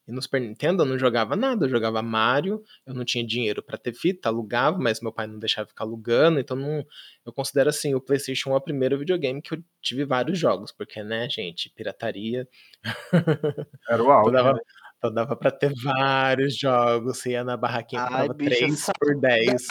[0.09, 3.63] e no Super Nintendo eu não jogava nada, eu jogava Mario, eu não tinha dinheiro
[3.63, 6.85] pra ter fita, alugava, mas meu pai não deixava ficar alugando, então não
[7.25, 11.03] eu considero, assim, o PlayStation 1 o primeiro videogame que eu tive vários jogos, porque,
[11.05, 12.49] né, gente, pirataria.
[13.89, 14.61] Era o Então auge, dava né.
[15.03, 19.63] Então dava pra ter vários jogos, você ia na barraquinha, Ai, bicha, 3 por 10.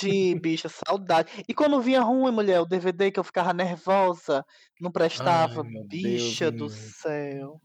[0.00, 1.44] saudade, bicha, saudade.
[1.48, 4.44] E quando vinha ruim, mulher, o DVD que eu ficava nervosa,
[4.80, 6.70] não prestava, Ai, meu Deus, bicha do menina.
[6.70, 7.60] céu.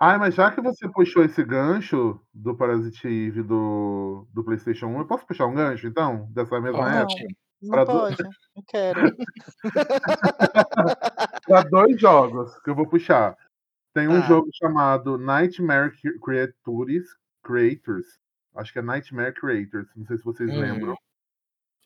[0.00, 4.98] Ai, mas já que você puxou esse gancho do Parasite Eve do do PlayStation 1,
[5.00, 7.14] eu posso puxar um gancho então, dessa mesma Não, época?
[7.62, 8.22] não Pra do pode,
[8.54, 9.00] não quero.
[11.46, 13.36] Pra 2 jogos que eu vou puxar.
[13.96, 14.22] Tem um Tá.
[14.22, 17.06] jogo chamado Nightmare Cre Creatures
[17.42, 18.06] Creators,
[18.54, 20.54] acho que é Nightmare Creators, não sei se vocês Uhum.
[20.54, 20.94] lembram.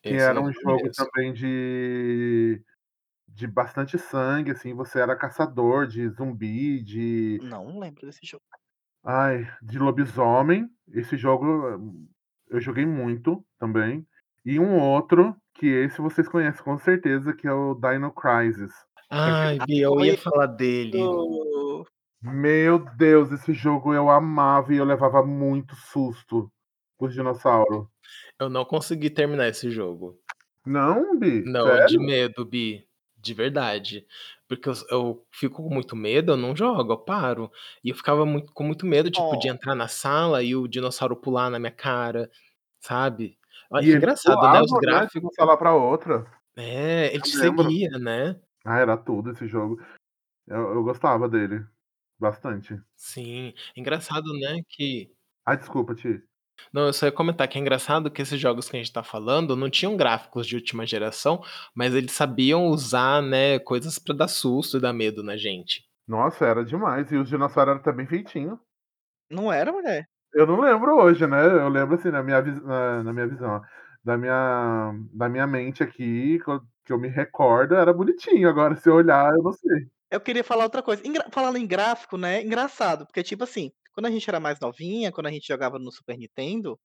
[0.03, 0.95] Que Esse era um jogo conheço.
[0.95, 2.63] também de
[3.27, 8.43] de bastante sangue, assim, você era caçador de zumbi, de Não lembro desse jogo.
[9.03, 10.69] ai, de lobisomem.
[10.93, 12.07] Esse jogo
[12.49, 14.07] eu joguei muito também.
[14.45, 18.71] E um outro, que esse vocês conhecem com certeza, que é o Dino Crisis.
[19.09, 20.97] Ai, Ah, Bi, eu ia falar dele.
[22.23, 26.51] Meu Deus, esse jogo eu amava e eu levava muito susto
[26.95, 27.91] com os dinossauro.
[28.39, 30.19] Eu não consegui terminar esse jogo.
[30.65, 31.43] Não, Bi?
[31.45, 31.99] Não, de Sério?
[31.99, 34.05] medo, Bi, de verdade.
[34.47, 37.51] Porque eu eu fico com muito medo, eu não jogo, eu paro.
[37.83, 39.49] E eu ficava muito com muito medo, tipo, de Ó.
[39.49, 42.29] entrar na sala e o dinossauro pular na minha cara,
[42.81, 43.39] sabe.
[43.71, 46.25] Olha E eles engraçado, né, os pulavam, né, de gráficos uma sala pra outra.
[46.57, 47.69] É, ele te lembro.
[47.69, 48.41] seguia, né.
[48.65, 49.81] Ah, era tudo esse jogo.
[50.47, 51.65] Eu eu gostava dele,
[52.21, 52.79] bastante.
[52.95, 55.11] Sim, engraçado, né, que
[55.45, 56.21] Ai, desculpa, Ti.
[56.71, 59.03] Não, eu só ia comentar que é engraçado que esses jogos que a gente tá
[59.03, 61.43] falando não tinham gráficos de última geração,
[61.75, 65.83] mas eles sabiam usar, né, coisas pra dar susto e dar medo na gente.
[66.07, 67.11] Nossa, era demais.
[67.11, 68.59] E os dinossauro era até bem feitinho.
[69.29, 70.05] Não era, mulher?
[70.33, 73.61] Eu não lembro hoje, né, eu lembro, assim, na minha na na minha visão, ó,
[74.03, 78.75] da minha da minha mente aqui, que eu que eu me recordo, era bonitinho, agora
[78.75, 79.87] se eu olhar, eu não sei.
[80.11, 81.01] Eu queria falar outra coisa.
[81.07, 85.11] Engra falando em gráfico, né, engraçado, porque, tipo assim, quando a gente era mais novinha,
[85.11, 86.77] quando a gente jogava no Super Nintendo,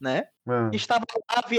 [0.00, 0.24] né,
[0.72, 1.04] estava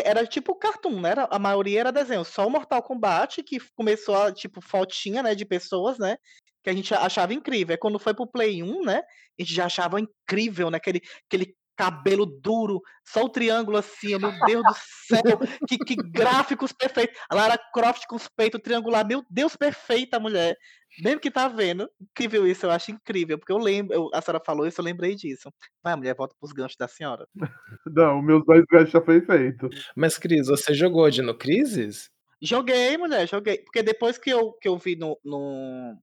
[0.03, 4.15] era tipo cartoon, né, era a maioria era desenho, só o Mortal Kombat que começou
[4.15, 6.17] a tipo, fotinha, né, de pessoas, né,
[6.63, 7.73] que a gente achava incrível.
[7.73, 11.01] Aí quando foi para o Play 1, né, a gente já achava incrível, né, aquele
[11.27, 14.73] aquele cabelo duro, só o triângulo assim, meu Deus do
[15.07, 17.19] céu, que que gráficos perfeitos.
[17.29, 20.55] A Lara Croft com os peitos triangular, meu Deus, perfeita a mulher.
[20.97, 24.41] Mesmo que tá vendo, incrível isso, eu acho incrível, porque eu lembro eu a senhora
[24.45, 25.51] falou isso, eu lembrei disso.
[25.83, 27.27] Vai, mulher, volta para os ganchos da senhora.
[27.85, 29.69] Não, meus 2 ganchos já foi feito.
[29.95, 32.09] Mas Cris, você jogou Dino Crisis?
[32.41, 33.59] Joguei, mulher, joguei.
[33.63, 35.97] Porque depois que eu que eu vi no no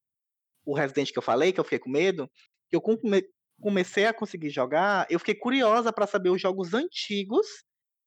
[0.66, 2.30] o Resident que eu falei, que eu fiquei com medo,
[2.70, 3.24] que eu come
[3.60, 7.46] comecei a conseguir jogar, eu fiquei curiosa pra saber os jogos antigos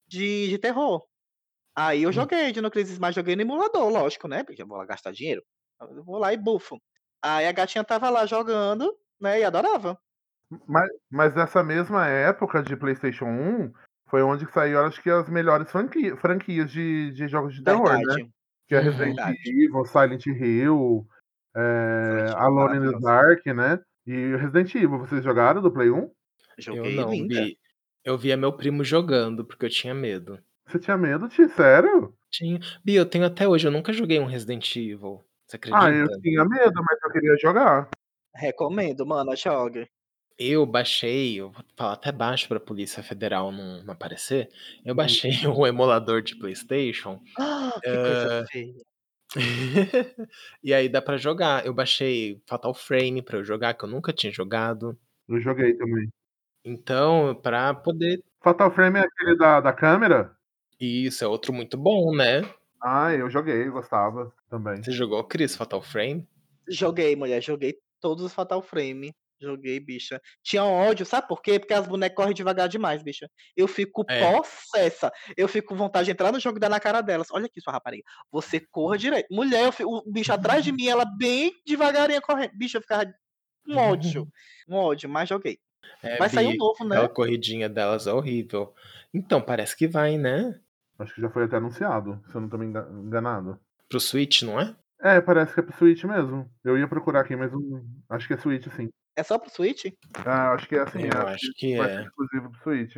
[0.08, 1.06] de de terror.
[1.76, 2.12] Aí eu Hum.
[2.14, 5.44] joguei Dino Crisis, mas joguei no emulador, lógico, né, porque eu vou lá gastar dinheiro.
[5.82, 6.80] Eu vou lá e bufo.
[7.22, 9.98] Aí a gatinha estava lá jogando, né, e adorava.
[10.68, 13.74] Mas mas nessa mesma época de PlayStation 1,
[14.08, 18.30] foi onde saiu acho que as melhores franqui franquias de de jogos de terror, né.
[18.68, 18.86] Que é Uhum.
[18.86, 19.20] Resident.
[19.46, 21.08] Evil, Silent Hill,
[21.56, 23.00] eh, Silent Hill, Alone in the.
[23.00, 23.80] Dark, né.
[24.08, 25.98] E Resident Evil, vocês jogaram do Play 1?
[25.98, 26.12] Eu
[26.60, 27.42] Joguei, não, linda.
[27.42, 27.58] Bi.
[28.04, 30.40] Eu via meu primo jogando, porque eu tinha medo.
[30.68, 31.48] Você tinha medo, Ti?
[31.50, 32.14] Sério?
[32.32, 32.60] Tinha.
[32.84, 35.26] Bi, eu tenho até hoje, eu nunca joguei um Resident Evil.
[35.50, 36.22] Você Ah, eu acredita?
[36.22, 37.90] tinha medo, mas eu queria jogar.
[38.36, 39.90] Recomendo, mana, jogue.
[40.38, 44.50] Eu baixei, eu vou falar até baixo pra Polícia Federal não não aparecer.
[44.84, 45.18] Eu Hum.
[45.18, 47.22] baixei o emulador de PlayStation,
[47.90, 48.86] Que coisa hã feia.
[50.64, 51.66] e aí dá pra jogar.
[51.66, 55.00] Eu baixei Fatal Frame pra eu jogar, que eu nunca tinha jogado.
[55.28, 56.12] Eu joguei também.
[56.64, 60.36] Então, pra poder Fatal Frame é aquele da da câmera?
[60.80, 62.42] Isso, é outro muito bom, né.
[62.86, 64.82] Ah, eu joguei, gostava também.
[64.82, 66.26] Você jogou, Cris, Fatal Frame?
[66.68, 69.14] Joguei, mulher, joguei todos os Fatal Frame.
[69.40, 70.20] Joguei, bicha.
[70.42, 71.60] Tinha ódio, sabe por quê?
[71.60, 73.30] Porque as bonecas correm devagar demais, bicha.
[73.56, 74.20] Eu fico É.
[74.20, 75.12] possessa.
[75.36, 77.28] Eu fico com vontade de entrar no jogo e dar na cara delas.
[77.32, 79.28] "Olha aqui, sua rapariga, você corra direito".
[79.30, 82.52] Mulher, eu fi o bicho atrás de mim, ela bem devagarinho correndo.
[82.58, 83.06] Bicho, eu ficava
[83.66, 84.28] com ódio,
[84.70, 85.60] um ódio, mas joguei.
[86.04, 86.98] É, Vai sair um novo, né?
[86.98, 88.74] aquela corridinha delas é horrível.
[89.14, 90.60] Então, parece que vai, né.
[91.00, 93.60] Acho que já foi até anunciado, se eu não tô me enga enganado.
[93.90, 94.76] Para o Switch, não é?
[95.02, 96.50] É, parece que é para o Switch mesmo.
[96.64, 97.52] Eu ia procurar aqui, mas
[98.10, 98.90] acho que é Switch sim.
[99.16, 99.86] É só para o Switch?
[100.26, 102.04] Ah, acho que é assim, Eu acho acho que que é.
[102.04, 102.96] exclusivo do Switch.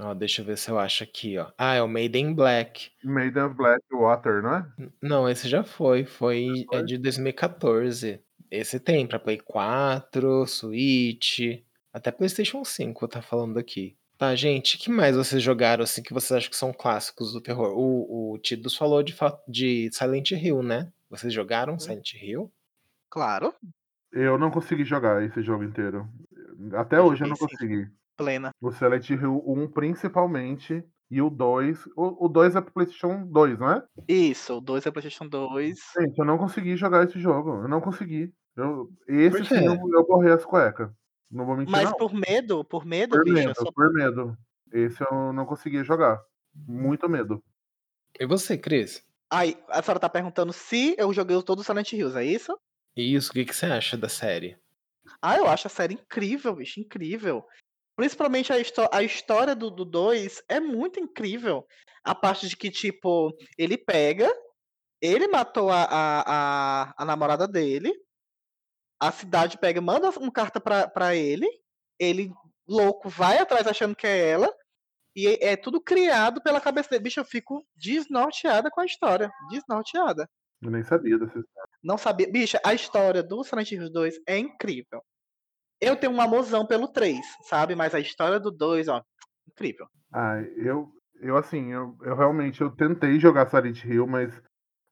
[0.00, 1.52] Ó, deixa eu ver se eu acho aqui, ó.
[1.56, 2.90] Ah, é o Made in Black.
[3.04, 4.66] Made of Black Water, não é?
[5.00, 6.84] Não, esse já foi, foi Já é foi?
[6.84, 8.20] de 2014.
[8.50, 11.38] Esse tem pra Play 4, Switch,
[11.92, 13.96] até PlayStation 5 tá falando aqui.
[14.16, 17.76] Tá, gente, que mais vocês jogaram, assim, que vocês acham que são clássicos do terror?
[17.76, 20.92] O o Tidus falou de fa de Silent Hill, né.
[21.10, 22.52] Vocês jogaram Silent Hill?
[23.10, 23.52] Claro.
[24.12, 26.08] Eu não consegui jogar esse jogo inteiro.
[26.74, 27.88] Até Eu hoje eu não consegui.
[28.16, 28.50] Plena.
[28.60, 33.26] O Silent Hill 1 principalmente, e o 2 o o 2 é para o PlayStation
[33.26, 33.82] 2, não é?
[34.08, 35.76] Isso, o 2 é PlayStation 2.
[35.98, 38.32] Gente, eu não consegui jogar esse jogo, eu não consegui.
[38.56, 40.94] Eu esse Por sim eu eu borrei as cueca.
[41.30, 41.96] Não vou mentir Mas não.
[41.96, 43.54] por medo por medo, Por bicha?
[43.54, 44.36] medo, Só por medo.
[44.72, 46.20] Esse eu não conseguia jogar.
[46.54, 47.42] Muito medo.
[48.18, 49.04] E você, Cris?
[49.30, 52.56] Aí, a senhora tá perguntando se eu joguei todos os Silent Hills, é isso?
[52.96, 54.56] Isso, o que que você acha da série?
[55.22, 57.44] Ah, eu acho a série incrível, bicho, incrível.
[57.96, 58.56] Principalmente a
[58.92, 61.66] a história do do 2 é muito incrível.
[62.04, 64.30] A parte de que, tipo, ele pega,
[65.00, 67.92] ele matou a a a a namorada dele,
[69.08, 71.46] a cidade pega manda um carta pra pra ele,
[71.98, 72.32] ele,
[72.66, 74.52] louco, vai atrás achando que é ela,
[75.14, 77.04] e é é tudo criado pela cabeça dele.
[77.04, 80.28] Bicho, eu fico desnorteada com a história, desnorteada.
[80.62, 81.68] Eu nem sabia dessa história.
[81.82, 85.02] Não sabia bicha, a história do Silent Hill 2 é incrível.
[85.80, 89.02] Eu tenho um amorzão pelo 3, sabe, mas a história do 2, ó,
[89.46, 89.86] incrível.
[90.12, 90.90] Ah, eu
[91.20, 94.32] eu assim, eu eu realmente eu tentei jogar Silent Hill, mas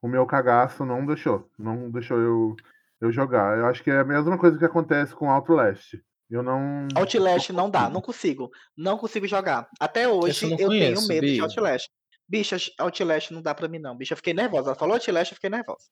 [0.02, 2.56] o meu cagaço não deixou, não deixou eu
[3.02, 3.58] eu jogar.
[3.58, 5.94] Eu acho que é a mesma coisa que acontece com Outlast.
[6.30, 9.68] Eu não Outlast não não dá, não consigo, não consigo jogar.
[9.78, 11.40] Até eu hoje não eu tenho medo de Bi.
[11.40, 11.88] Outlast.
[12.28, 14.68] Bicha, Outlast não dá pra mim não, bicha, eu fiquei nervosa.
[14.68, 15.84] Ela falou Outlast, eu fiquei nervosa.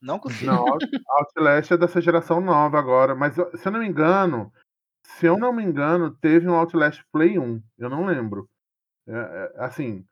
[0.00, 0.52] Não consigo.
[0.52, 4.52] Não, Out Outlast é dessa geração nova agora, mas eu se eu não me engano
[5.16, 8.48] se eu não me engano, teve um Outlast Play 1, eu não lembro.
[9.06, 10.04] Eh eh, assim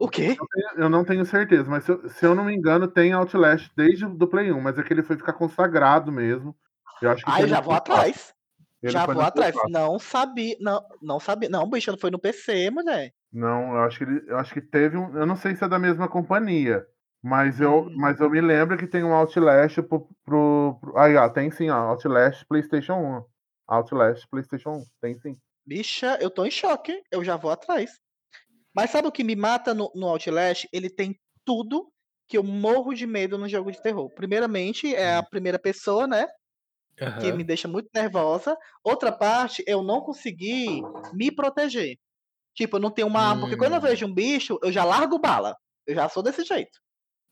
[0.00, 0.34] O quê?
[0.76, 4.06] eu não tenho certeza, mas se eu se eu não me engano tem Outlast desde
[4.06, 6.56] do Play 1, mas é que ele foi ficar consagrado mesmo.
[7.02, 8.02] Eu acho que Ah, eu já vou Play 4.
[8.02, 8.34] atrás.
[8.82, 9.52] Já vou atrás.
[9.54, 9.70] 4.
[9.70, 13.12] Não sabi não não sabia não, bicha, não foi no PC, mulher.
[13.30, 15.68] Não, eu acho que ele eu acho que teve um eu não sei se é
[15.68, 16.86] da mesma companhia,
[17.22, 17.94] mas eu Hum.
[17.96, 21.50] mas eu me lembro que tem um Outlast para o para o aí ó, tem
[21.50, 23.24] sim ó, Outlast PlayStation 1.
[23.68, 25.36] Outlast PlayStation 1, tem sim.
[25.66, 28.00] Bicha, eu tô em choque, eu já vou atrás.
[28.80, 30.66] Mas sabe o que me mata no no Outlast?
[30.72, 31.14] Ele tem
[31.44, 31.92] tudo
[32.26, 34.08] que eu morro de medo no jogo de terror.
[34.14, 35.24] Primeiramente, é a Hum.
[35.24, 36.26] primeira pessoa, né,
[37.18, 38.56] que me deixa muito nervosa.
[38.84, 41.96] Outra parte, eu não conseguir me proteger.
[42.56, 43.82] Tipo, eu não tenho uma arma porque quando eu Hum.
[43.82, 45.56] vejo um bicho, eu já largo bala.
[45.86, 46.78] Eu já sou desse jeito.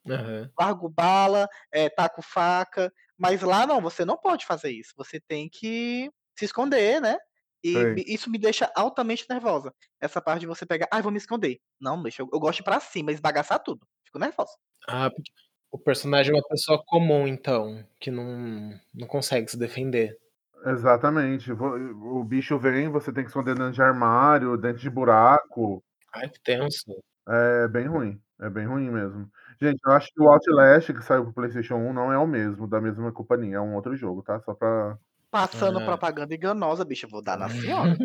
[0.08, 0.52] Aham.
[0.58, 4.92] Largo bala, eh, taco faca, mas lá não, você não pode fazer isso.
[4.96, 7.16] Você tem que se esconder, né,
[7.64, 8.02] e Sei.
[8.06, 9.72] isso me deixa altamente nervosa.
[10.00, 11.58] Essa parte de você pegar: "Ai, vou me esconder".
[11.80, 13.86] Não, bicho, eu eu gosto de ir pra cima, esbagaçar tudo.
[14.06, 14.52] Fico nervosa.
[14.86, 15.32] Ah, porque
[15.70, 20.18] o personagem é uma pessoa comum então, que não não consegue se defender.
[20.66, 21.52] Exatamente.
[21.52, 25.82] O bicho vem, você tem que esconder dentro de armário, dentro de buraco.
[26.12, 27.02] Ai, que tenso.
[27.26, 28.20] É bem ruim.
[28.40, 29.30] É bem ruim mesmo.
[29.60, 32.68] Gente, eu acho que o Outlast que saiu pro PlayStation 1 não é o mesmo,
[32.68, 34.40] da mesma companhia, é um outro jogo, tá?
[34.40, 34.96] Só pra
[35.30, 35.84] Passando Ah.
[35.84, 37.96] propaganda enganosa, bicho, eu vou dar na senhora.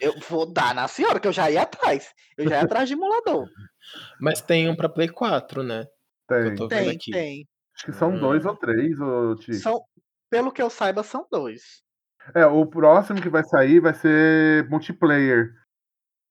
[0.00, 2.12] Eu vou dar na senhora, que eu já ia atrás.
[2.38, 3.48] Eu já ia atrás de emulador.
[4.20, 5.86] Mas tem um pra Play 4, né?
[6.28, 6.54] Tem.
[6.68, 7.10] Tem, aqui.
[7.10, 7.48] tem.
[7.74, 8.56] Acho que são 2 ou Hum.
[8.56, 9.36] 3, ô.
[9.60, 9.80] São,
[10.30, 11.82] pelo que eu saiba, são dois.
[12.34, 15.50] É, o próximo que vai sair vai ser multiplayer.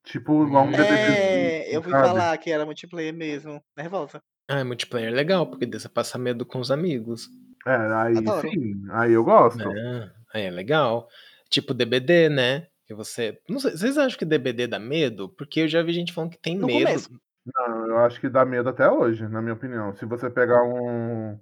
[0.06, 2.08] Tipo, igual um É, eu vi sabe?
[2.08, 3.62] falar que era multiplayer mesmo.
[3.78, 4.22] Nervosa.
[4.50, 7.28] Ah, é multiplayer legal, porque você passa medo com os amigos.
[7.67, 8.50] É, aí Adoro.
[8.50, 9.58] sim, aí eu gosto.
[9.60, 10.12] Né?
[10.34, 11.08] Aí é legal.
[11.50, 12.67] Tipo DBD, né?
[12.86, 13.39] Que você.
[13.50, 15.30] Não sei, vocês acham que DBD dá medo?
[15.30, 16.86] Porque eu já vi gente falando que tem No medo.
[16.86, 17.10] começo.
[17.46, 19.96] Não, eu acho que dá medo até hoje, na minha opinião.
[19.96, 21.39] Se você pegar um,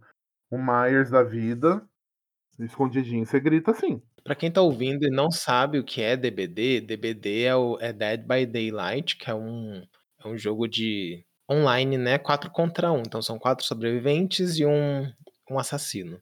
[0.52, 1.82] um Myers da vida,
[2.58, 4.02] escondidinho, você grita assim.
[4.23, 7.91] Pra quem tá ouvindo e não sabe o que é DBD, DBD é, o, é
[7.91, 9.84] Dead by Daylight, que é um,
[10.23, 12.17] é um jogo de online, né?
[12.17, 12.99] 4 contra 1.
[12.99, 15.12] Então são quatro sobreviventes e um,
[15.49, 16.21] um assassino.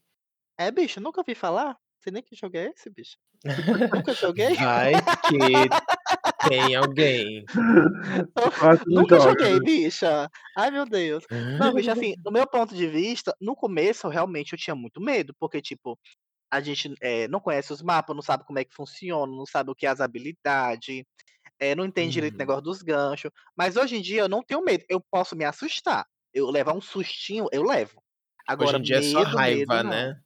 [0.57, 1.77] É, bicho, nunca ouvi falar.
[2.07, 3.17] Sei nem que jogo é esse, bicho.
[3.91, 4.55] Nunca joguei.
[4.55, 4.93] Vai
[5.27, 5.67] que
[6.47, 7.43] tem alguém.
[8.87, 9.59] Nunca joga, joguei, né?
[9.59, 10.29] bicha.
[10.55, 11.25] Ai, meu Deus.
[11.59, 15.35] Não, bicho, assim, do meu ponto de vista, no começo, realmente, eu tinha muito medo,
[15.37, 15.99] porque, tipo,
[16.49, 19.71] a gente eh, não conhece os mapas, não sabe como é que funciona, não sabe
[19.71, 21.03] o que é as habilidades,
[21.59, 22.39] eh, não entende direito o Uhum.
[22.39, 23.31] negócio dos ganchos.
[23.57, 24.85] Mas hoje em dia eu não tenho medo.
[24.89, 26.05] Eu posso me assustar.
[26.33, 28.01] Eu levar um sustinho, eu levo.
[28.47, 29.91] Agora, Hoje em dia é só medo, raiva, medo, não.
[29.91, 30.21] né?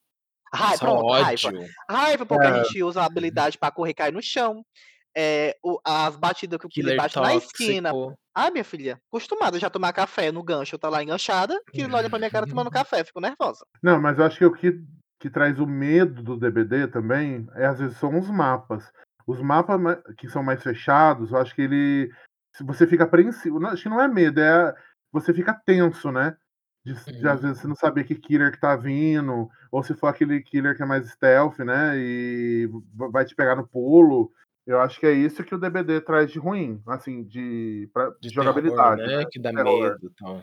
[0.54, 1.48] Rai Só pronto, raiva.
[1.48, 1.66] ódio.
[1.90, 2.64] Raiva porque a É.
[2.64, 4.64] gente usa a habilidade pra correr e cair no chão.
[5.16, 7.92] Eh, o as batidas que o Killer bate na esquina.
[8.34, 12.10] Ai, minha filha, acostumada já a tomar café no gancho, tá lá enganchada, Killer olha
[12.10, 13.66] pra minha cara tomando café, fico nervosa.
[13.84, 14.80] Não, mas eu acho que o que,
[15.20, 18.90] que traz o medo do DBD também é às vezes são os mapas.
[19.28, 22.10] Os mapas ma- que são mais fechados, eu acho que ele.
[22.56, 23.66] Se você fica apreensivo.
[23.68, 24.74] Acho que não é medo, é.
[25.12, 26.36] Você fica tenso, né?
[26.84, 27.48] De, de, às Uhum.
[27.48, 30.82] vezes você não saber que killer que tá vindo, ou se for aquele killer que
[30.82, 31.94] é mais stealth, né?
[31.96, 34.32] E vai te pegar no pulo.
[34.66, 38.16] Eu acho que é isso que o DBD traz de ruim, assim, de, pra, de
[38.22, 39.18] De terror, jogabilidade, né?
[39.18, 39.26] né?
[39.30, 39.82] Que dá Terror.
[39.84, 40.38] medo e tal.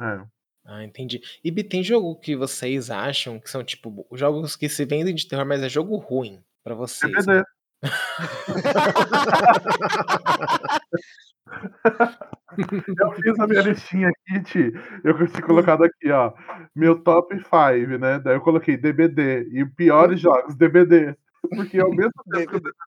[0.00, 0.20] É.
[0.64, 1.20] Ah, entendi.
[1.42, 5.46] E tem jogo que vocês acham que são, tipo, jogos que se vendem de terror,
[5.46, 7.24] mas é jogo ruim pra vocês?
[7.24, 7.44] DBD.
[13.00, 14.72] Eu fiz a minha listinha aqui, Ti.
[15.04, 16.32] Eu tinha colocado aqui, ó.
[16.74, 18.18] Meu top 5, né?
[18.18, 19.48] Daí eu coloquei DBD.
[19.52, 21.16] E piores jogos, DBD.
[21.40, 22.78] Porque ao mesmo tempo que o DBD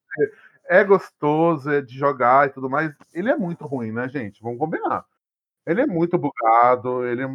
[0.66, 4.42] é gostoso, é de jogar e tudo mais, ele é muito ruim, né, gente?
[4.42, 5.06] Vamos combinar.
[5.66, 7.28] Ele é muito bugado, ele é.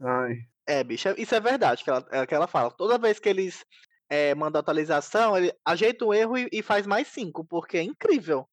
[0.00, 0.38] Ai.
[0.66, 2.70] É, bicho, é- isso é verdade, que ela, é que ela fala.
[2.70, 3.64] Toda vez que eles
[4.08, 8.46] eh, mandam atualização, ele ajeita o erro e, e faz mais cinco, porque é incrível.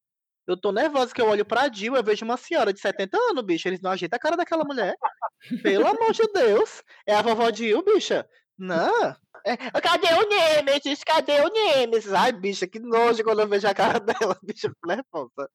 [0.50, 3.44] Eu tô nervosa que eu olho pra Jill, eu vejo uma senhora de 70 anos,
[3.46, 3.68] bicho.
[3.68, 4.96] Eles não ajeitam a cara daquela mulher.
[5.62, 6.84] Pelo amor de Deus.
[7.06, 8.28] É a vovó Jill, bicha.
[8.58, 9.16] Não.
[9.46, 11.04] É, cadê o Nemesis?
[11.04, 12.14] Cadê o Nemesis?
[12.14, 14.72] Ai, bicha, que nojo quando eu vejo a cara dela, bicha.
[14.86, 15.50] nervosa.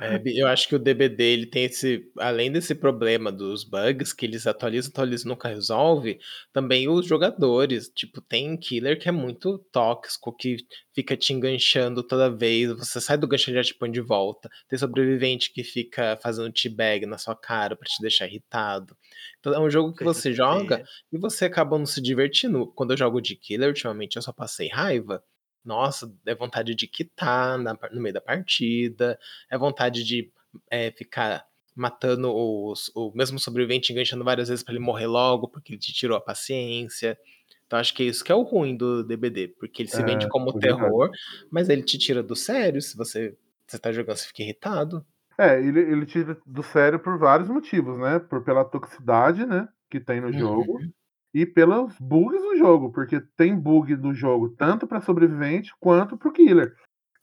[0.00, 4.26] É, eu acho que o DBD ele tem esse, além desse problema dos bugs que
[4.26, 6.18] eles atualizam, atualizam nunca resolve,
[6.52, 10.56] também os jogadores, tipo, tem killer que é muito tóxico, que
[10.94, 14.48] fica te enganchando toda vez, você sai do gancho e já te põe de volta.
[14.68, 18.96] Tem sobrevivente que fica fazendo teabag na sua cara pra te deixar irritado.
[19.44, 22.66] Então é um jogo que você joga e você acaba não se divertindo.
[22.68, 25.22] Quando eu jogo de killer, ultimamente eu só passei raiva.
[25.64, 29.18] Nossa, é vontade de quitar na no meio da partida,
[29.50, 30.30] é vontade de
[30.70, 35.72] é, ficar matando os- o mesmo sobrevivente, enganchando várias vezes pra ele morrer logo, porque
[35.72, 37.18] ele te tirou a paciência.
[37.66, 40.04] Então acho que é isso que é o ruim do DBD, porque ele se É,
[40.04, 40.94] vende como é verdade.
[40.94, 41.10] terror,
[41.50, 45.04] mas ele te tira do sério se você, você tá jogando, você fica irritado.
[45.38, 48.18] É, ele, ele tira do sério por vários motivos, né?
[48.20, 49.68] Por pela toxicidade, né?
[49.90, 50.74] Que tem no jogo.
[50.74, 50.90] Uhum.
[51.34, 56.32] E pelos bugs do jogo, porque tem bug do jogo tanto para sobrevivente quanto pro
[56.32, 56.72] killer.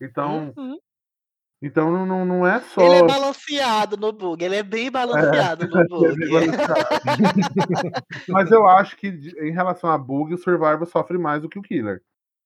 [0.01, 0.77] Então, Uhum.
[1.61, 2.81] então não, não, não é só.
[2.81, 6.15] Ele é balanceado no bug, ele é bem balanceado no é bug.
[6.17, 6.89] bem balanceado.
[8.29, 9.07] Mas eu acho que
[9.41, 12.01] em relação a bug, o Survivor sofre mais do que o killer.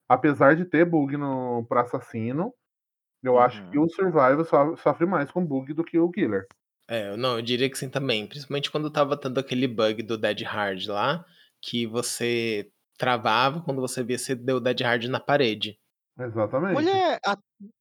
[0.09, 2.53] Apesar de ter bug no para assassino,
[3.27, 3.71] eu acho Uhum.
[3.71, 6.45] que o Survivor so- sofre mais com bug do que o killer.
[6.87, 8.27] É, não, eu diria que sim também.
[8.27, 11.25] Principalmente quando tava tendo aquele bug do Dead Hard lá,
[11.61, 15.77] que você travava quando você via você deu Dead Hard na parede.
[16.19, 16.73] Exatamente.
[16.73, 17.37] Mulher, a-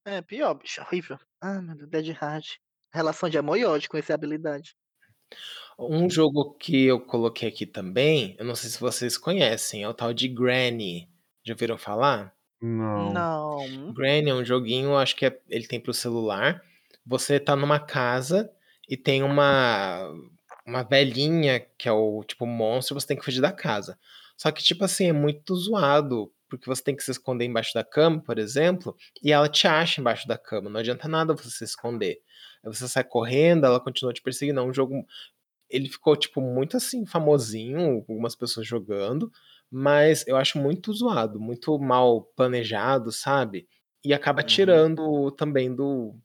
[0.07, 1.18] é pior, bicho, horrível.
[1.40, 2.45] Ah, meu Deus, Dead Hard.
[2.92, 4.74] Relação de amor e ódio com essa habilidade.
[5.78, 9.95] Um jogo que eu coloquei aqui também, eu não sei se vocês conhecem, é o
[9.95, 11.09] tal de Granny.
[11.45, 12.32] Já ouviram falar?
[12.61, 13.12] Não.
[13.12, 13.92] Não.
[13.92, 16.62] Granny é um joguinho, acho que é- ele tem pro celular.
[17.07, 18.50] Você tá numa casa
[18.88, 20.11] e tem uma
[20.66, 23.98] uma velhinha que é o, tipo, monstro, você tem que fugir da casa.
[24.36, 27.84] Só que, tipo assim, é muito zoado, porque você tem que se esconder embaixo da
[27.84, 31.64] cama, por exemplo, e ela te acha embaixo da cama, não adianta nada você se
[31.64, 32.18] esconder.
[32.64, 35.05] Aí você sai correndo, ela continua te perseguindo, é um jogo
[35.68, 39.30] ele ficou, tipo, muito, assim, famosinho, algumas pessoas jogando,
[39.75, 43.68] mas eu acho muito zoado, muito mal planejado, sabe,
[44.05, 44.85] e acaba Uhum.
[44.85, 46.16] tirando também do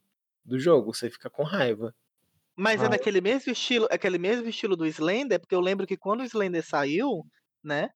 [0.44, 1.94] do jogo, você fica com raiva.
[2.56, 2.88] Mas é Ah.
[2.88, 5.40] daquele mesmo estilo aquele mesmo estilo do Slender?
[5.40, 7.24] Porque eu lembro que quando o Slender saiu,
[7.62, 7.90] né,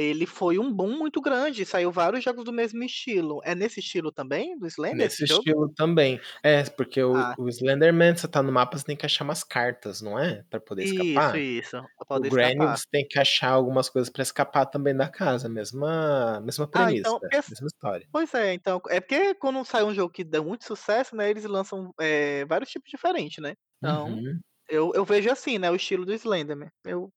[0.00, 3.40] ele foi um boom muito grande, saiu vários jogos do mesmo estilo.
[3.44, 5.46] É nesse estilo também, do Slender, esse Nesse jogo?
[5.46, 6.18] estilo também.
[6.42, 7.36] É, porque o Ah.
[7.36, 10.58] o Slenderman, você tá no mapa, você tem que achar umas cartas, não é, pra
[10.60, 11.36] poder Isso, escapar?
[11.36, 15.48] isso, pra O Granny, você tem que achar algumas coisas pra escapar também da casa,
[15.48, 18.08] mesma mesma Ah, premissa, então esse mesma história.
[18.12, 21.44] pois é, então é porque quando sai um jogo que dá muito sucesso, né, eles
[21.44, 23.54] lançam, eh, vários tipos diferentes, né.
[23.78, 24.42] Então, Uhum.
[24.68, 26.70] eu eu vejo assim, né, o estilo do Slenderman.
[26.84, 27.12] Eu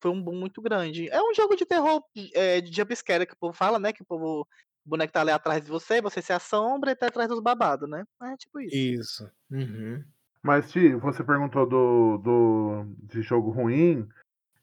[0.00, 1.08] foi um boom muito grande.
[1.10, 2.02] É um jogo de terror,
[2.34, 4.46] eh, de jumpscare que o povo fala, né, que o povo
[4.86, 7.86] o boneco tá ali atrás de você, você se assombra e tá atrás dos babado,
[7.86, 8.04] né.
[8.22, 8.88] É tipo isso.
[8.94, 9.30] Isso.
[9.50, 10.04] Uhum.
[10.42, 14.08] Mas Ti, você perguntou do do de jogo ruim,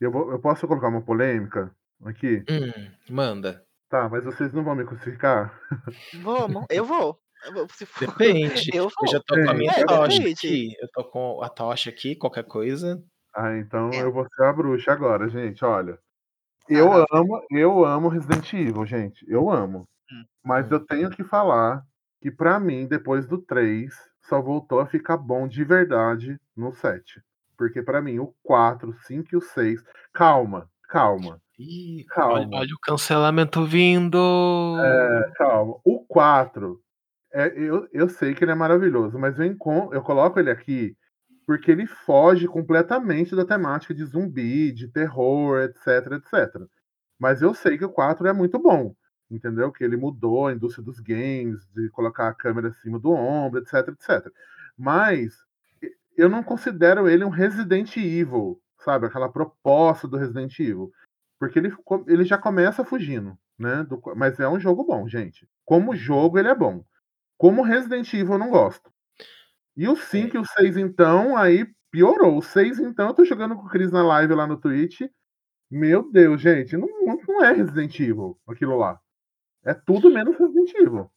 [0.01, 1.75] eu vou eu posso colocar uma polêmica
[2.05, 2.47] aqui?
[2.47, 3.65] Hum, manda.
[3.89, 5.59] Tá, mas vocês não vão me crucificar?
[6.13, 7.19] Vamos, eu vou.
[7.43, 10.25] Eu vou se for Depende, eu eu já tô com a minha É, tocha depende.
[10.25, 13.01] aqui, eu tô com a tocha aqui, qualquer coisa
[13.37, 14.05] Ah, então É.
[14.05, 15.99] eu vou ser a bruxa agora, gente, olha.
[16.69, 17.05] Eu Aham.
[17.13, 19.87] amo eu amo Resident Evil, gente, eu amo.
[20.11, 20.25] Hum.
[20.43, 20.71] Mas Hum.
[20.71, 21.83] eu tenho que falar
[22.21, 27.21] que pra mim, depois do 3, só voltou a ficar bom de verdade no 7.
[27.57, 29.83] Porque pra mim o 4, o 5 e o 6
[30.13, 32.53] calma, calma, Ih, olha calma.
[32.53, 34.17] olha o cancelamento vindo.
[34.83, 35.79] É, calma.
[35.85, 36.81] O 4,
[37.33, 40.95] eh, eu eu sei que ele é maravilhoso, mas eu encon eu coloco ele aqui,
[41.45, 46.63] porque ele foge completamente da temática de zumbi, de terror, etc, etc.
[47.19, 48.95] Mas eu sei que o 4 é muito bom,
[49.29, 53.59] entendeu, que ele mudou a indústria dos games, de colocar a câmera acima do ombro,
[53.59, 54.31] etc, etc.
[54.77, 55.37] Mas,
[56.17, 60.91] eu não considero ele um Resident Evil, sabe, aquela proposta do Resident Evil.
[61.39, 61.73] Porque ele
[62.07, 65.47] ele já começa fugindo, né, do mas é um jogo bom, gente.
[65.65, 66.83] Como jogo ele é bom.
[67.37, 68.89] Como Resident Evil eu não gosto.
[69.77, 70.37] E o 5 É.
[70.37, 72.37] e o 6 então, aí piorou.
[72.37, 75.01] O 6 então eu tô jogando com o Cris na live lá no Twitch,
[75.71, 76.87] meu Deus, gente, não
[77.27, 78.99] não é Resident Evil aquilo lá.
[79.65, 81.11] É tudo menos Resident Evil.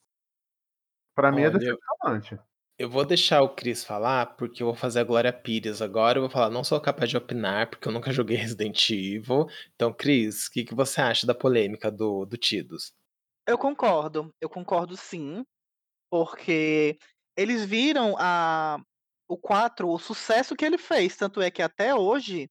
[1.17, 2.39] Pra mim é Olha, eu decepcionante.
[2.79, 6.23] eu vou deixar o Cris falar, porque eu vou fazer a Glória Pires agora, eu
[6.23, 9.47] vou falar: "Não sou capaz de opinar, porque eu nunca joguei Resident Evil".
[9.75, 12.93] Então Cris, que que você acha da polêmica do do Tidus?
[13.47, 15.45] Eu concordo, eu concordo sim,
[16.11, 16.99] porque
[17.39, 18.79] eles viram a
[19.29, 22.51] o 4, o sucesso que ele fez, tanto é que até hoje,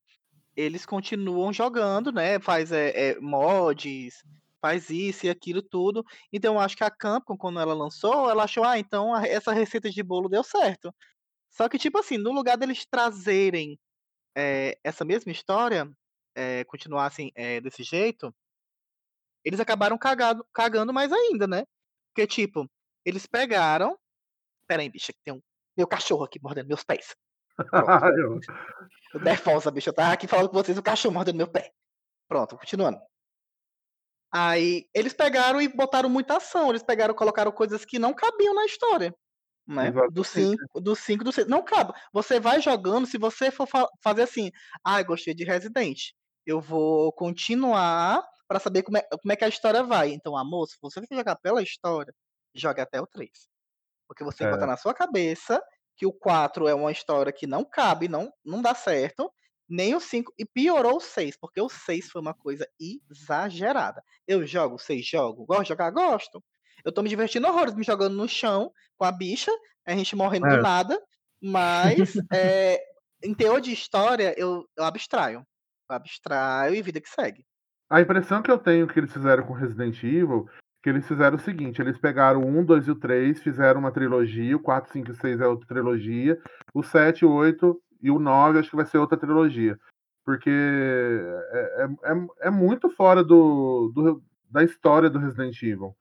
[0.55, 4.15] eles continuam jogando, né, faz, eh eh, mods,
[4.61, 6.03] faz isso e aquilo tudo.
[6.33, 9.89] Então acho que a Capcom quando ela lançou, ela achou: "Ah, então a essa receita
[9.91, 10.93] de bolo deu certo".
[11.51, 13.79] Só que tipo assim, no lugar deles trazerem,
[14.37, 15.89] eh, essa mesma história,
[16.35, 18.33] eh, continuassem, eh, desse jeito
[19.45, 21.63] eles acabaram cagado cagando mais ainda, né.
[22.13, 22.69] Porque tipo,
[23.05, 23.97] eles pegaram
[24.67, 25.41] espera aí bicha que tem um
[25.77, 27.15] meu cachorro aqui mordendo meus pés.
[27.73, 27.93] Pronto.
[29.13, 29.19] Eu
[29.73, 31.71] bicha, eu estava aqui falando com vocês, o cachorro mordendo meu pé.
[32.29, 32.99] Pronto, continuando.
[34.33, 38.65] Aí, eles pegaram e botaram muita ação, eles pegaram colocaram coisas que não cabiam na
[38.65, 39.13] história,
[39.67, 40.57] né, do Exatamente.
[40.57, 41.93] 5 do 5 do 6, não cabe.
[42.13, 44.51] Você vai jogando, se você for fa fazer assim:
[44.85, 45.99] "Ai, gostei de Resident,
[46.45, 50.11] eu vou continuar pra saber como é como é que a história vai".
[50.13, 52.13] Então amor, se você for jogar pela história,
[52.55, 53.47] jogue até o 3.
[54.07, 54.67] Porque você botar É.
[54.67, 55.61] na sua cabeça
[55.97, 59.31] que o 4 é uma história que não cabe, não não dá certo,
[59.69, 64.03] nem o 5 e piorou o 6, porque o 6 foi uma coisa exagerada.
[64.27, 65.05] Eu jogo 6?
[65.07, 65.45] Jogo.
[65.45, 65.91] Gosto de jogar?
[65.91, 66.43] Gosto.
[66.85, 69.51] Eu tô me divertindo horrores me jogando no chão com a bicha,
[69.85, 70.61] a gente morrendo do É.
[70.61, 70.99] nada,
[71.41, 72.79] mas, eh,
[73.23, 75.45] em teor de história eu eu abstraio.
[75.89, 77.43] Eu abstraio e vida que segue.
[77.89, 80.49] A impressão que eu tenho que eles fizeram com Resident Evil,
[80.83, 83.91] que eles fizeram o seguinte, eles pegaram o 1, 2 e o 3, fizeram uma
[83.91, 86.39] trilogia, o 4, 5 e 6 é outra trilogia,
[86.73, 89.79] o 7, o 8 e o 9 acho que vai ser outra trilogia.
[90.25, 95.95] Porque é é é é muito fora do do da história do Resident Evil.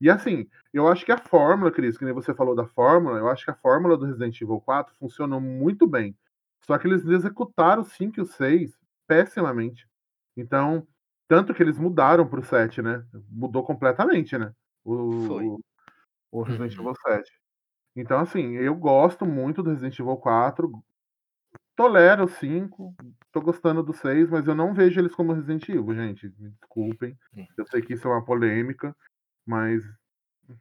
[0.00, 3.28] E assim, eu acho que a fórmula, Cris, que nem você falou da fórmula, eu
[3.28, 6.14] acho que a fórmula do Resident Evil 4 funcionou muito bem.
[6.66, 9.88] Só que eles executaram o 5 e o 6 pessimamente.
[10.36, 10.86] Então,
[11.28, 14.52] tanto que eles mudaram para o 7, né, mudou completamente, né,
[15.18, 15.46] Foi.
[15.46, 15.60] o o
[16.32, 16.80] o Resident Uhum.
[16.80, 17.30] Evil 7.
[17.96, 20.70] Então assim, eu gosto muito do Resident Evil 4
[21.76, 22.94] tolero o 5,
[23.32, 27.18] tô gostando do 6, mas eu não vejo eles como Resident Evil, gente, me desculpem.
[27.58, 28.96] Eu sei que isso é uma polêmica,
[29.46, 29.82] mas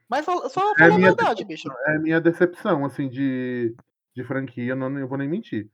[0.10, 1.70] Mas fala só é fala a minha verdade, bicho.
[1.88, 3.76] é minha decepção, assim, de
[4.16, 5.70] de franquia, não eu vou nem mentir.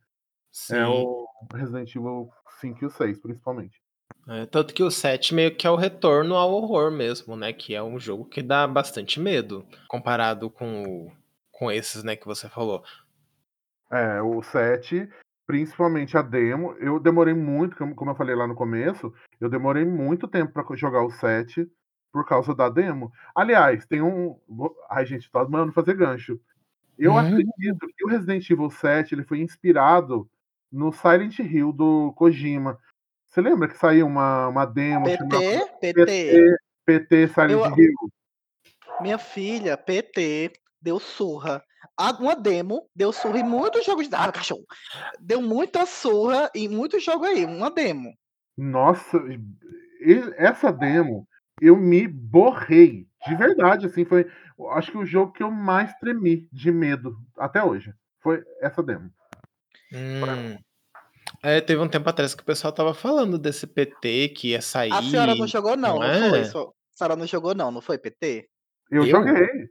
[0.52, 0.76] Sim.
[0.76, 2.30] É o Resident Evil
[2.60, 3.81] 5 e o 6, principalmente.
[4.28, 7.52] É, tanto que o 7 meio que é o retorno ao horror mesmo, né?
[7.52, 11.12] Que é um jogo que dá bastante medo, comparado com, o-
[11.50, 12.84] com esses, né, que você falou.
[13.90, 15.08] É, o 7,
[15.46, 19.84] principalmente a demo, eu demorei muito, como como eu falei lá no começo, eu demorei
[19.84, 21.68] muito tempo pra co jogar o 7
[22.12, 23.10] por causa da demo.
[23.34, 24.38] Aliás, tem um
[24.88, 26.38] ai gente, tô amando fazer gancho.
[26.98, 27.18] Eu Uhum.
[27.18, 30.28] acredito que o Resident Evil 7 ele foi inspirado
[30.70, 32.78] no Silent Hill do Kojima.
[33.32, 36.04] Você lembra que saiu uma uma demo chamada PT, PT.
[36.04, 37.94] PT PT Silent Eu Hill?
[39.00, 41.64] minha filha, PT, deu surra.
[42.20, 44.66] Uma demo deu surra em muitos jogos de ah, cachorro.
[45.18, 48.12] Deu muita surra em muitos jogos aí, uma demo.
[48.56, 49.18] Nossa,
[50.36, 51.26] essa demo,
[51.60, 54.30] eu me borrei, de verdade, assim, foi
[54.72, 59.10] acho que o jogo que eu mais tremi de medo até hoje, foi essa demo.
[59.92, 60.58] Hum.
[61.42, 64.92] É, teve um tempo atrás que o pessoal tava falando desse PT que ia sair.
[64.92, 66.40] A senhora não jogou não, não, não foi?
[66.40, 66.44] é?
[66.44, 68.48] So- A senhora não jogou não, não foi PT?
[68.90, 69.10] Eu Eu?
[69.10, 69.68] joguei.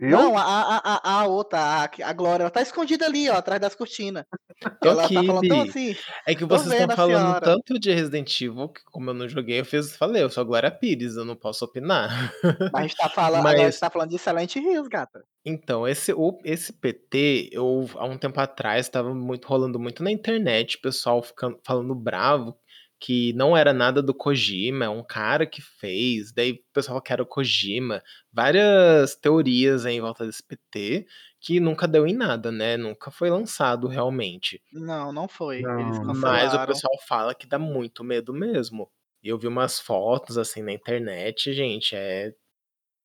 [0.00, 0.10] Eu?
[0.10, 0.42] Não, a,
[0.84, 4.24] a, a, outra, a, a Glória, ela tá escondida ali, ó, atrás das cortinas.
[4.80, 5.96] Tô Ela aqui, tá falando tão assim.
[6.26, 7.40] É que vocês estão falando senhora.
[7.40, 10.44] tanto de Resident Evil que, como eu não joguei, eu fiz, falei, eu sou a
[10.44, 12.32] Glória Pires, eu não posso opinar.
[12.72, 15.24] Mas a gente tá falando, agora a Mas- gente tá falando de Silent Hills, gata.
[15.44, 20.10] Então, esse, o- esse PT, eu há um tempo atrás estava muito rolando muito na
[20.12, 22.56] internet, pessoal ficando, falando bravo
[23.00, 27.02] que não era nada do Kojima, é um cara que fez, daí o pessoal falou
[27.02, 31.06] que era o Kojima, várias teorias aí em volta desse PT
[31.40, 32.76] que nunca deu em nada, né?
[32.76, 34.60] Nunca foi lançado realmente.
[34.72, 35.62] Não, não foi.
[35.62, 38.90] Não, Mas o pessoal fala que dá muito medo mesmo.
[39.22, 42.34] E eu vi umas fotos assim na internet, gente, é,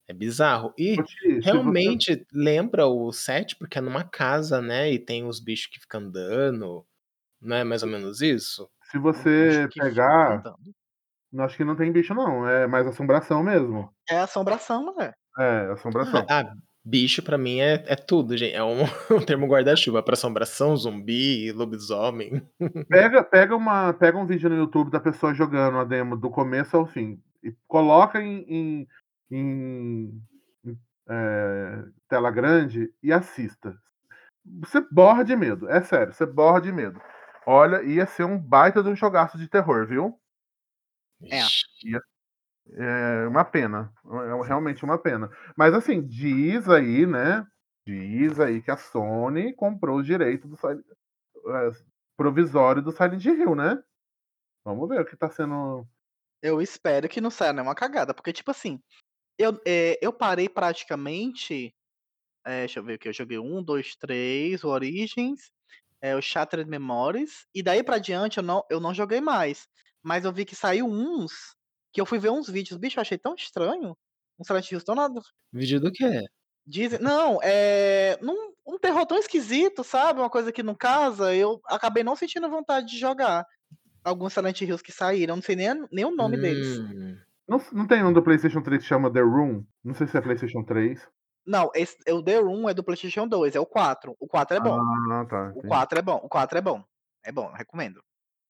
[0.07, 0.73] é bizarro.
[0.77, 4.91] E se você realmente lembra o 7, porque é numa casa, né?
[4.91, 6.85] E tem os bichos que ficam andando.
[7.41, 8.69] Não é mais ou menos isso?
[8.93, 11.43] Se você pegar, andando.
[11.43, 13.91] acho que não tem bicho não, é mais assombração mesmo.
[14.07, 15.15] É assombração, mulher.
[15.37, 16.23] É, assombração.
[16.29, 16.53] Ah,
[16.85, 18.53] bicho pra mim é, é tudo, gente.
[18.53, 18.83] É um,
[19.17, 22.47] um termo guarda-chuva pra assombração, zumbi, lobisomem.
[22.87, 26.77] Pega pega uma pega um vídeo no YouTube da pessoa jogando a demo do começo
[26.77, 28.87] ao fim e coloca em em
[29.31, 30.21] em
[31.09, 33.75] eh, tela grande e assista.
[34.61, 37.01] Você borra de medo, é sério, você borra de medo.
[37.45, 40.19] Olha, ia ser um baita de um jogaço de terror, viu?
[41.21, 41.39] É.
[41.39, 41.97] Ixi.
[42.75, 45.29] É uma pena, é realmente uma pena.
[45.57, 47.45] Mas assim, diz aí, né?
[47.85, 50.85] Diz aí que a Sony comprou os direitos do Silent,
[51.47, 51.71] eh,
[52.17, 53.83] provisório do Silent Hill, né?
[54.65, 55.85] Vamos ver o que tá sendo.
[56.41, 58.81] Eu espero que não saia nenhuma cagada, porque, tipo assim,
[59.37, 61.73] eu, eh, eu parei praticamente.
[62.45, 65.52] eh, deixa eu ver aqui, eu joguei um, dois, três, o Origins,
[66.03, 69.67] eh, o Shattered Memories, e daí pra diante eu não, eu não joguei mais.
[70.03, 71.31] Mas eu vi que saiu uns,
[71.93, 73.97] que eu fui ver uns vídeos, bicho, eu achei tão estranho.
[74.37, 75.21] Um Silent Hill tão nada.
[75.51, 76.25] Vídeo do quê?
[76.67, 78.17] Dizem, não, é.
[78.21, 80.19] Num, um terror tão esquisito, sabe?
[80.19, 83.45] Uma coisa que não casa, eu acabei não sentindo vontade de jogar.
[84.03, 86.79] Alguns Silent Hills que saíram, não sei nem, nem o nome deles.
[86.79, 87.17] Hum.
[87.47, 89.63] Não, não tem um do PlayStation 3 que chama The Room?
[89.83, 90.99] Não sei se é PlayStation 3.
[91.45, 94.15] Não, esse, o The Room é do PlayStation 2, é o 4.
[94.19, 94.79] O 4 é bom.
[94.79, 95.47] Ah, tá.
[95.47, 95.67] O entendi.
[95.67, 96.21] 4 é bom.
[96.23, 96.83] O 4 é bom.
[97.25, 98.01] É bom, recomendo.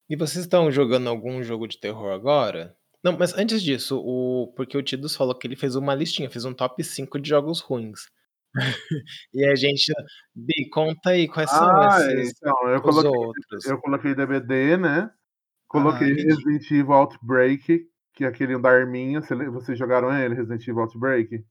[0.09, 2.75] E vocês estão jogando algum jogo de terror agora?
[3.03, 6.45] Não, mas antes disso, o porque o Tidus falou que ele fez uma listinha, fez
[6.45, 8.01] um top 5 de jogos ruins.
[9.33, 9.91] E a gente
[10.35, 13.65] Bi, conta aí quais são Ah, esses então, eu os coloquei, outros.
[13.65, 15.09] eu coloquei DVD, né?
[15.67, 16.27] Coloquei entendi.
[16.27, 17.81] Resident Evil Outbreak,
[18.13, 19.21] que é aquele da arminha.
[19.51, 21.43] Vocês jogaram ele, Resident Evil Outbreak?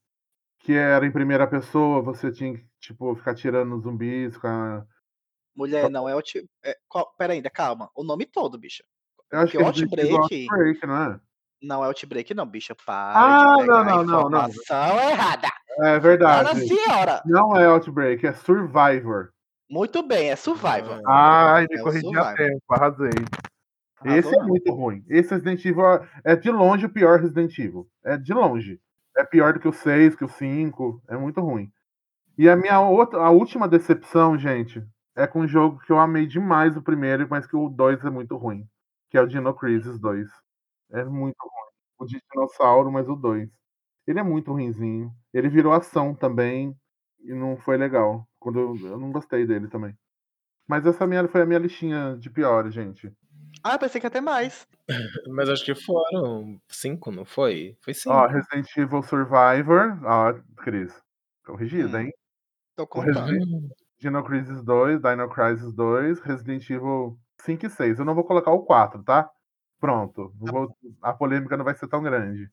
[0.62, 4.86] Que era em primeira pessoa, você tinha que, tipo, ficar tirando zumbis, ficar...
[5.54, 6.48] Mulher, não é o tipo.
[6.64, 7.90] É, qual, pera ainda, calma.
[7.94, 8.82] O nome todo, bicho.
[9.30, 11.20] Eu acho Porque que é Resident Evil Outbreak Outbreak, não é?
[11.62, 12.74] não é Outbreak, não, bicho.
[12.84, 14.48] Para Ah, de pegar não, não, não, não.
[14.48, 15.48] informação errada.
[15.78, 16.66] É verdade.
[16.66, 17.22] senhora.
[17.24, 19.30] Não é Outbreak, é Survivor.
[19.70, 21.00] Muito bem, é Survivor.
[21.06, 23.10] Ah, Ai, me É o corrigi a tempo, arrasei.
[24.00, 25.04] Arrasou Esse é muito ruim.
[25.08, 25.84] Esse Resident Evil
[26.24, 27.88] é de longe o pior Resident Evil.
[28.04, 28.78] É de longe.
[29.16, 31.02] É pior do que o 6, que o 5.
[31.08, 31.70] É muito ruim.
[32.38, 34.82] E a minha outra, a última decepção, gente,
[35.16, 38.10] é com um jogo que eu amei demais o primeiro, mas que o 2 é
[38.10, 38.66] muito ruim.
[39.10, 40.28] Que é o Dino Crisis 2.
[40.92, 41.72] É muito ruim.
[41.98, 43.50] O de dinossauro, mas o 2.
[44.06, 45.12] Ele é muito ruinzinho.
[45.32, 46.74] Ele virou ação também.
[47.20, 48.26] E não foi legal.
[48.40, 49.94] Quando eu, eu não gostei dele também.
[50.66, 53.12] Mas essa minha foi a minha listinha de piores, gente.
[53.62, 54.66] Ah, pensei que ia ter mais.
[55.28, 57.76] Mas acho que foram 5, não foi?
[57.80, 58.14] Foi 5.
[58.14, 59.98] Ó, Resident Evil Survivor.
[60.04, 60.92] Ó, Cris.
[61.44, 62.00] Corrigida, Hum.
[62.02, 62.12] hein?
[62.76, 63.14] Tô O contando.
[63.26, 67.98] Resident Dino Crisis 2, Dino Crisis 2, Resident Evil 5 e 6.
[67.98, 69.30] Eu não vou colocar o 4, tá?
[69.80, 70.32] Pronto.
[70.40, 72.48] Não vou- a polêmica não vai ser tão grande.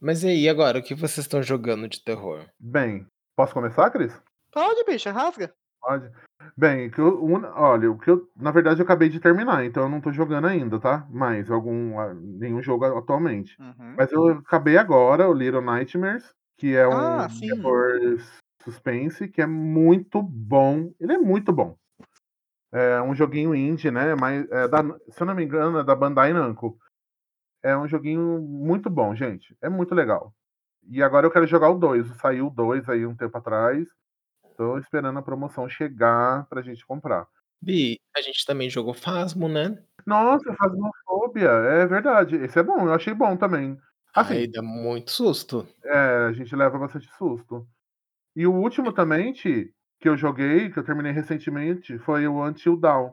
[0.00, 2.44] Mas e aí, agora, o que vocês estão jogando de terror?
[2.60, 4.12] Bem, posso começar, Cris?
[4.52, 5.52] Pode, bicha, rasga.
[5.80, 6.10] Pode.
[6.56, 9.84] Bem, que eu, un- olha, o que eu, na verdade, eu acabei de terminar, então
[9.84, 11.06] eu não tô jogando ainda, tá?
[11.10, 13.56] Mais algum, ah, nenhum jogo atualmente.
[13.60, 13.94] Uhum.
[13.96, 18.18] Mas eu acabei agora o Little Nightmares, que é um Ah, terror
[18.62, 20.92] suspense, que é muito bom.
[21.00, 21.76] Ele é muito bom.
[22.72, 24.14] É um joguinho indie, né?
[24.14, 26.78] Mas é da- se eu não me engano, é da Bandai Namco.
[27.62, 29.56] É um joguinho muito bom, gente.
[29.62, 30.32] É muito legal.
[30.88, 32.08] E agora eu quero jogar o 2.
[32.18, 33.86] Saiu o 2 aí um tempo atrás.
[34.56, 37.26] Tô esperando a promoção chegar pra gente comprar.
[37.60, 39.76] Bi, a gente também jogou Phasmo, né?
[40.06, 42.36] Nossa, Phasmophobia, é verdade.
[42.36, 43.76] Esse é bom, eu achei bom também.
[44.14, 45.66] Assim, Ai, dá muito susto.
[45.84, 47.66] É, a gente leva bastante susto.
[48.34, 52.76] E o último também, Ti, que eu joguei, que eu terminei recentemente, foi o Until
[52.76, 53.12] Dawn.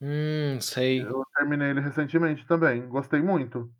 [0.00, 1.02] Hum, sei.
[1.02, 2.88] Eu terminei ele recentemente também.
[2.88, 3.70] Gostei muito.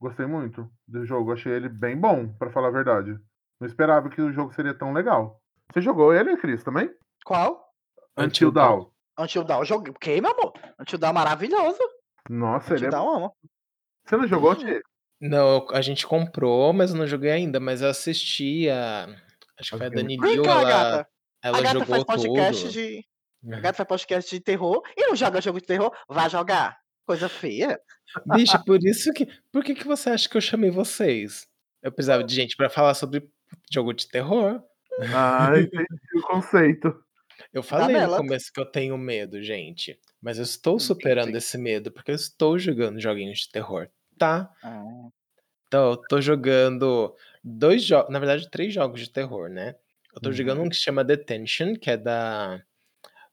[0.00, 1.32] Gostei muito do jogo.
[1.32, 3.18] Achei ele bem bom, pra falar a verdade.
[3.60, 5.41] Não esperava que o jogo seria tão legal.
[5.72, 6.90] Você jogou ele, Cris, também?
[7.24, 7.66] Qual?
[8.16, 8.90] Until Until Dawn.
[9.18, 9.60] Until Dawn.
[9.60, 9.92] eu Joguei.
[9.92, 10.52] O que, meu amor?
[10.78, 11.78] Until Dawn é maravilhoso.
[12.28, 12.90] Nossa, ele Until é.
[12.90, 13.36] Dawn amo.
[14.04, 14.54] Você não jogou.
[14.54, 14.82] Ti?
[15.20, 17.58] Não, a gente comprou, mas eu não joguei ainda.
[17.58, 19.06] Mas eu assisti a.
[19.58, 21.08] Acho que foi a Dani Liu, ela, gata.
[21.42, 22.72] ela a gata jogou faz podcast tudo.
[22.72, 23.06] de.
[23.52, 25.92] A gata faz podcast de terror e não joga jogo de terror.
[26.08, 26.76] Vai jogar.
[27.06, 27.80] Coisa feia.
[28.26, 29.26] Bicho, por isso que.
[29.50, 31.46] Por que, que você acha que eu chamei vocês?
[31.82, 33.28] Eu precisava de gente pra falar sobre
[33.72, 34.62] jogo de terror.
[34.98, 35.86] Ah, entendi
[36.16, 37.04] o conceito.
[37.52, 39.98] Eu falei no começo que eu tenho medo, gente.
[40.20, 40.84] Mas eu estou Entendi.
[40.86, 43.88] superando esse medo porque eu estou jogando joguinhos de terror,
[44.18, 44.50] tá?
[44.62, 44.82] Ah,
[45.66, 49.74] Então, eu tô jogando dois jogos, na verdade, três jogos de terror, né?
[50.14, 50.66] Eu tô jogando Uhum.
[50.66, 52.62] um que se chama Detention, que é da.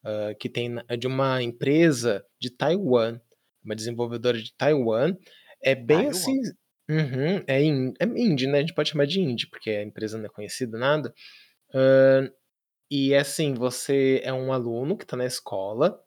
[0.03, 3.20] ah, que tem é de uma empresa de Taiwan,
[3.64, 5.16] uma desenvolvedora de Taiwan.
[5.62, 6.10] É bem Taiwan.
[6.12, 6.41] assim.
[6.89, 8.60] Uhum, é, in, é indie, né?
[8.60, 11.14] A gente pode chamar de indie, porque a empresa não é conhecida, nada.
[11.74, 12.30] Ah,
[12.91, 16.03] e é assim, você é um aluno que tá na escola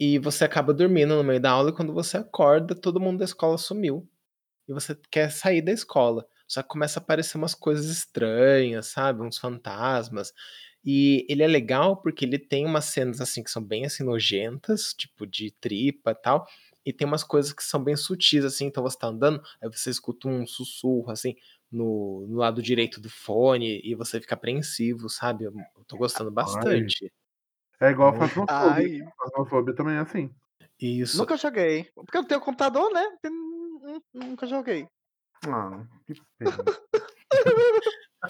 [0.00, 3.24] e você acaba dormindo no meio da aula e quando você acorda, todo mundo da
[3.26, 4.08] escola sumiu.
[4.68, 6.26] E você quer sair da escola.
[6.48, 9.22] Só que começa a aparecer umas coisas estranhas, sabe?
[9.22, 10.32] Uns fantasmas.
[10.84, 14.94] E ele é legal porque ele tem umas cenas assim que são bem assim nojentas,
[14.94, 16.46] tipo de tripa e tal.
[16.84, 19.90] E tem umas coisas que são bem sutis, assim, então você tá andando, aí você
[19.90, 21.36] escuta um sussurro, assim,
[21.72, 25.44] no, no lado direito do fone, e você fica apreensivo, sabe?
[25.44, 27.10] Eu, eu tô gostando bastante.
[27.80, 28.28] É igual a Muito.
[28.28, 28.72] Phasmophobia.
[28.72, 30.30] Ai, Phasmophobia também é assim.
[30.80, 31.18] Isso.
[31.18, 31.90] nunca joguei.
[31.94, 33.04] Porque eu não tenho computador, né?
[34.12, 34.86] Nunca joguei.
[35.46, 36.64] Ah, que pena.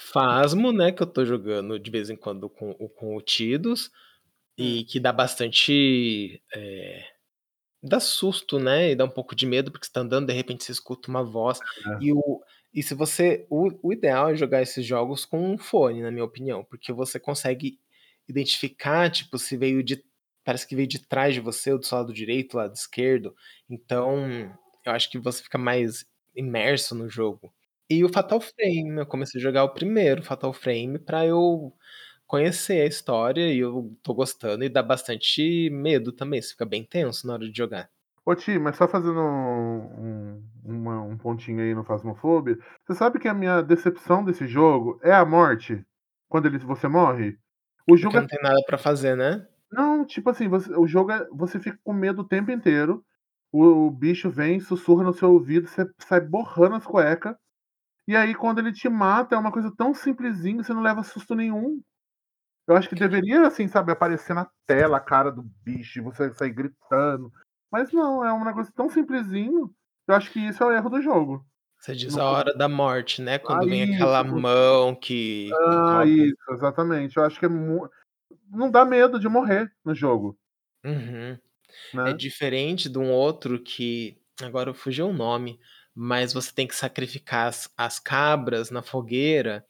[0.01, 3.91] Phasmo, né, que eu tô jogando de vez em quando com, o- com o Tidus,
[4.57, 6.43] e que dá bastante.
[6.55, 7.05] é,
[7.83, 8.93] dá susto, né?
[8.93, 11.23] E dá um pouco de medo, porque você tá andando, de repente você escuta uma
[11.23, 11.61] voz.
[11.61, 11.99] É.
[12.01, 12.41] E, o,
[12.75, 13.47] e se você.
[13.51, 17.19] O, o ideal é jogar esses jogos com um fone, na minha opinião, porque você
[17.21, 17.79] consegue
[18.29, 20.03] identificar, tipo, se veio de.
[20.45, 23.35] Parece que veio de trás de você, ou do seu lado direito, lado esquerdo.
[23.71, 24.17] Então,
[24.85, 26.05] eu acho que você fica mais
[26.35, 27.53] imerso no jogo.
[27.89, 31.73] E o Fatal Frame, eu comecei a jogar o primeiro Fatal Frame pra eu
[32.27, 36.85] conhecer a história e eu tô gostando e dá bastante medo também, você fica bem
[36.85, 37.91] tenso na hora de jogar.
[38.25, 43.19] Ô Ti, mas só fazendo um, um, uma- um pontinho aí no Phasmophobia, você sabe
[43.19, 45.85] que a minha decepção desse jogo é a morte?
[46.29, 47.37] Quando ele, você morre?
[47.89, 49.47] O jogo Porque é não tem nada pra fazer, né?
[49.73, 51.27] Não, tipo assim, você- o jogo é.
[51.33, 53.05] Você fica com medo o tempo inteiro.
[53.51, 57.35] O, o bicho vem, sussurra no seu ouvido, você sai borrando as cuecas.
[58.09, 61.35] E aí, quando ele te mata, é uma coisa tão simplesinha, você não leva susto
[61.35, 61.83] nenhum.
[62.67, 66.33] Eu acho que deveria, assim, sabe, aparecer na tela a cara do bicho e você
[66.35, 67.33] sair gritando.
[67.73, 69.75] Mas não, é um negócio tão simplesinho.
[70.07, 71.45] Eu acho que isso é o erro do jogo.
[71.79, 73.39] Você diz Não a hora da morte, né?
[73.39, 76.27] Quando Ah, vem isso, aquela mão que, que Ah, cobre.
[76.29, 77.17] isso, exatamente.
[77.17, 77.89] Eu acho que é mu...
[78.49, 80.39] não dá medo de morrer no jogo,
[80.85, 81.39] Uhum.
[81.95, 82.13] É né?
[82.13, 84.19] diferente de um outro que.
[84.43, 85.59] Agora fugiu o nome,
[85.95, 89.65] mas você tem que sacrificar as, as cabras na fogueira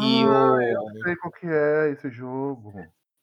[0.00, 0.60] e Ah, o.
[0.60, 2.72] eu sei qual que é esse jogo.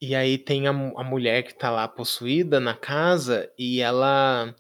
[0.06, 4.54] E aí tem a, a mulher que tá lá possuída na casa e ela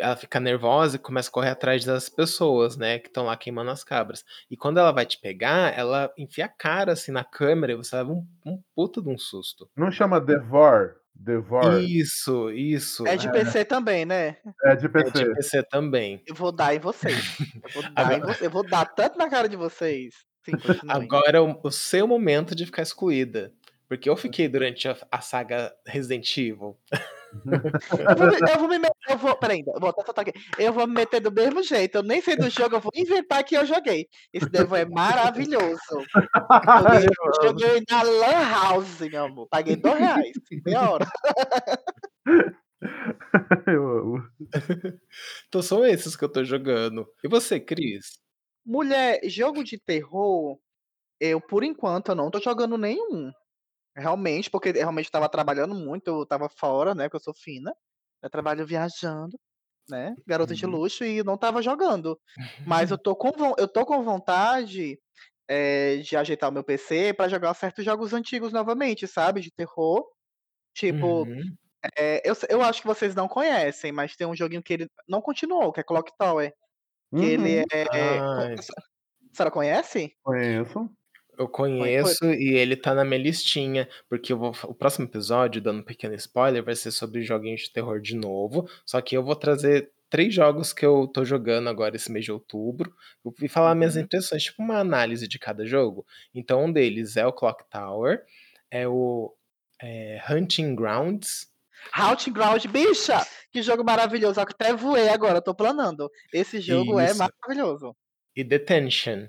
[0.00, 3.70] ela fica nervosa e começa a correr atrás das pessoas, né, que estão lá queimando
[3.70, 4.24] as cabras.
[4.50, 7.94] E quando ela vai te pegar, ela enfia a cara assim na câmera e você
[7.94, 9.68] leva um, um puta de um susto.
[9.76, 10.94] Não chama Devor?
[11.14, 11.80] Devour?
[11.82, 13.06] Isso, isso.
[13.06, 13.30] É de É.
[13.30, 14.38] PC também, né?
[14.64, 15.12] É de É PC.
[15.12, 16.22] de PC também.
[16.26, 17.36] Eu vou dar em vocês.
[17.62, 18.42] Eu vou dar em Agora vocês.
[18.42, 20.14] Eu vou dar tanto na cara de vocês.
[20.44, 20.52] Sim,
[20.88, 23.52] agora é o o seu momento de ficar excluída,
[23.88, 26.76] porque eu fiquei durante a a saga Resident Evil.
[28.08, 30.40] Eu vou me eu vou me meter eu vou eu vou até soltar aqui.
[30.58, 33.44] Eu vou me meter do mesmo jeito, eu nem sei do jogo, eu vou inventar
[33.44, 34.08] que eu joguei.
[34.32, 35.78] Esse Devour é maravilhoso.
[35.90, 37.06] Joguei
[37.42, 40.32] Eu joguei na lan house, meu amor, paguei R$2,
[40.64, 41.06] meia hora.
[43.66, 44.22] Eu amo.
[45.48, 47.06] Então são esses que eu tô jogando.
[47.24, 48.20] E você, Cris?
[48.64, 50.58] Mulher, jogo de terror,
[51.20, 53.32] eu por enquanto eu não tô jogando nenhum.
[53.96, 57.72] Realmente, porque realmente eu estava trabalhando muito, eu estava fora, né, porque eu sou fina.
[58.22, 59.38] Eu trabalho viajando,
[59.88, 60.66] né, garota de Uhum.
[60.66, 62.20] luxo e não estava jogando.
[62.64, 65.00] Mas eu tô com eu tô com vontade,
[65.48, 70.04] eh, de ajeitar o meu PC pra jogar certos jogos antigos novamente, sabe, de terror.
[70.74, 71.58] Tipo, Uhum.
[71.98, 75.22] eh, eu eu acho que vocês não conhecem, mas tem um joguinho que ele não
[75.22, 76.54] continuou, que é Clock Tower,
[77.16, 77.64] que ele Uhum.
[77.72, 78.58] é co Ai.
[78.58, 80.14] a se a senhora conhece?
[80.24, 80.88] Conheço.
[81.38, 85.84] Eu conheço e ele tá na minha listinha, porque vou o próximo episódio, dando um
[85.84, 89.92] pequeno spoiler, vai ser sobre joguinhos de terror de novo, só que eu vou trazer
[90.10, 92.92] 3 jogos que eu tô jogando agora esse mês de outubro,
[93.40, 94.02] e falar minhas Uhum.
[94.02, 96.04] impressões, tipo uma análise de cada jogo.
[96.34, 98.24] Então um deles é o Clock Tower,
[98.70, 99.32] é o,
[99.80, 101.48] eh, Hunting Grounds.
[101.96, 103.24] Hunting Ground, bicha!
[103.52, 106.10] Que jogo maravilhoso, até voei agora, tô planando.
[106.32, 107.18] Esse jogo é Isso.
[107.18, 107.94] maravilhoso.
[108.34, 109.28] E Detention.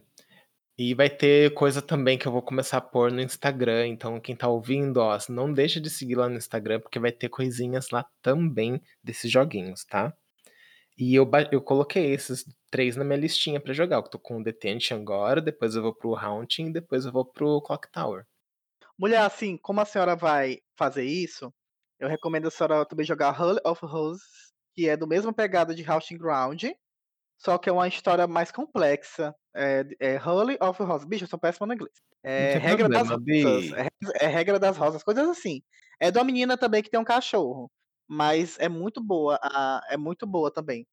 [0.81, 4.33] E vai ter coisa também que eu vou começar a pôr no Instagram, então quem
[4.33, 8.05] tá ouvindo, ó, não deixa de seguir lá no Instagram, porque vai ter coisinhas lá
[8.21, 10.13] também desses joguinhos, tá.
[10.97, 14.43] E eu eu coloquei esses 3 na minha listinha pra jogar, eu tô com o
[14.43, 18.25] Detention agora, depois eu vou para o Haunting, depois eu vou para o Clock Tower.
[18.97, 21.53] Mulher, assim, como a senhora vai fazer isso,
[21.99, 25.83] eu recomendo a senhora também jogar Holy of Roses, que é do mesma pegada de
[25.91, 26.63] Hunting Ground,
[27.37, 29.35] só que é uma história mais complexa.
[29.55, 31.07] É é Holy of Roses.
[31.07, 31.93] Bicho, eu sou péssima no inglês.
[32.23, 33.73] É Regra das problema, Rosas, Bi.
[33.75, 35.61] é é Regra das Rosas, coisas assim.
[35.99, 37.71] É de uma menina também que tem um cachorro,
[38.07, 40.85] mas é muito boa a é muito boa também.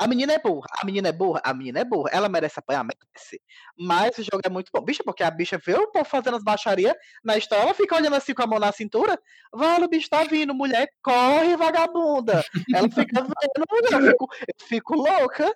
[0.00, 2.82] A menina é burra, a menina é burra, a menina é burra, ela merece apanhar?
[2.82, 3.38] Merece.
[3.78, 4.80] Mas o jogo é muito bom.
[4.80, 8.16] Bicho, porque a bicha vê o povo fazendo as baixaria na história, ela fica olhando
[8.16, 9.20] assim com a mão na cintura,
[9.52, 12.42] vale, o bicho tá vindo, mulher, corre, vagabunda.
[12.74, 15.54] Ela fica vendo, mulher, eu fico eu fico louca.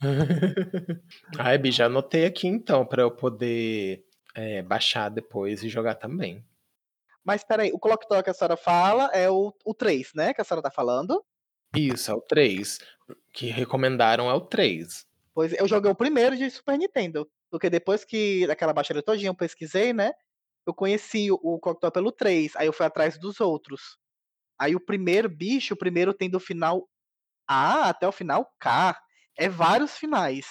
[1.38, 6.44] Ai, Bi, já anotei aqui então, pra eu poder, eh, baixar depois e jogar também.
[7.24, 10.32] Mas espera aí, o Clock Tower que a senhora fala é o o 3, né,
[10.32, 11.22] que a senhora tá falando?
[11.76, 12.78] Isso, é o 3.
[13.32, 15.06] Que recomendaram é o 3.
[15.34, 19.30] Pois é, eu joguei o primeiro de Super Nintendo, porque depois que daquela baixaria todinha
[19.30, 20.12] eu pesquisei, né,
[20.66, 23.98] eu conheci o o Clock Tower pelo 3, aí eu fui atrás dos outros.
[24.58, 26.88] Aí o primeiro bicho, o primeiro tem do final
[27.48, 28.98] A até o final K,
[29.38, 30.46] é vários finais.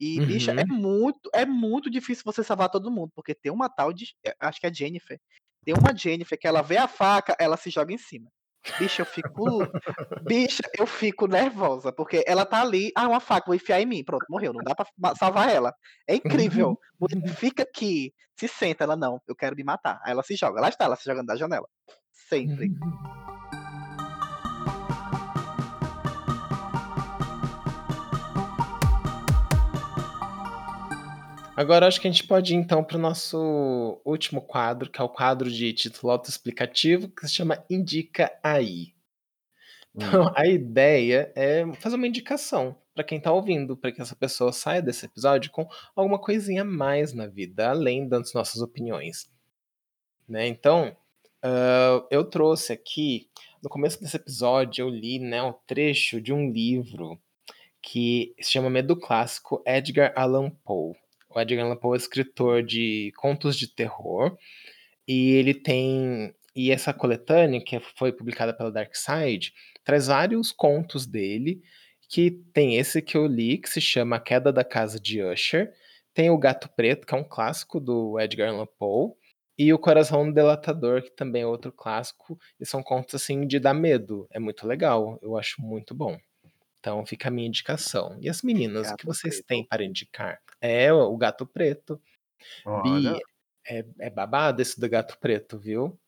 [0.00, 0.76] E, bicha, é Uhum.
[0.78, 4.60] muito é muito difícil você salvar todo mundo, porque tem uma tal de eh, acho
[4.60, 5.18] que é Jennifer.
[5.64, 8.30] Tem uma Jennifer que ela vê a faca, ela se joga em cima.
[8.78, 9.72] Bicha, eu fico
[10.20, 14.04] bicha, eu fico nervosa, porque ela tá ali: "Ah, uma faca, vou enfiar em mim",
[14.04, 14.86] pronto, morreu, não dá pra
[15.16, 15.72] salvar ela.
[16.08, 16.78] É incrível.
[17.38, 20.00] Fica aqui, se senta, ela: "Não, eu quero me matar".
[20.04, 21.68] Aí ela se joga, lá está ela se jogando da janela.
[22.12, 22.70] Sempre.
[31.56, 35.04] Agora acho que a gente pode ir então para o nosso último quadro, que é
[35.04, 38.94] o quadro de título autoexplicativo, que se chama Indica Aí.
[39.96, 40.34] Então, Hum.
[40.36, 44.82] a ideia é fazer uma indicação pra quem tá ouvindo, pra que essa pessoa saia
[44.82, 49.28] desse episódio com alguma coisinha a mais na vida, além das nossas opiniões.
[50.28, 50.96] Né, então,
[51.44, 53.28] hã, eu trouxe aqui
[53.62, 57.18] no começo desse episódio eu li, né, um trecho de um livro
[57.82, 60.94] que se chama Medo Clássico, Edgar Allan Poe.
[61.34, 64.36] O Edgar Allan Poe é escritor de contos de terror,
[65.06, 71.06] e ele tem e essa coletânea, que foi publicada pela Dark Side, traz vários contos
[71.06, 71.60] dele,
[72.08, 75.72] que tem esse que eu li, que se chama A Queda da Casa de Usher,
[76.14, 79.12] tem O Gato Preto, que é um clássico do Edgar Allan Poe,
[79.58, 83.74] e O Coração Delatador, que também é outro clássico, e são contos, assim, de dar
[83.74, 84.28] medo.
[84.30, 86.16] É muito legal, eu acho muito bom.
[86.84, 88.14] Então fica a minha indicação.
[88.20, 89.46] E as meninas, o que Gato vocês Preto.
[89.46, 90.38] têm para indicar?
[90.60, 91.98] É, O Gato Preto.
[92.82, 93.18] Bi,
[93.66, 95.98] é é babado esse do Gato Preto, viu?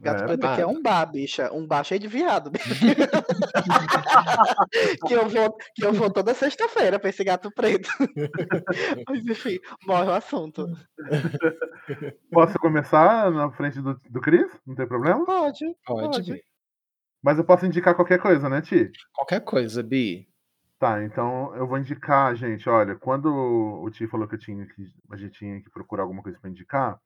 [0.00, 2.50] Gato É, preto aqui é um bar, bicha, um bar cheio de viado.
[5.06, 7.90] que eu vou que eu vou toda sexta-feira pra esse gato preto.
[9.08, 10.64] Mas enfim, morre o assunto.
[12.30, 14.46] Posso começar na frente do do Cris?
[14.64, 15.26] Não tem problema?
[15.26, 16.44] Pode, Pode, pode.
[17.22, 18.90] Mas eu posso indicar qualquer coisa, né, Ti?
[19.12, 20.28] Qualquer coisa, Bi.
[20.78, 24.86] Tá, então eu vou indicar, gente, olha, quando o Ti falou que eu tinha que
[25.10, 27.00] a gente tinha que procurar alguma coisa pra indicar,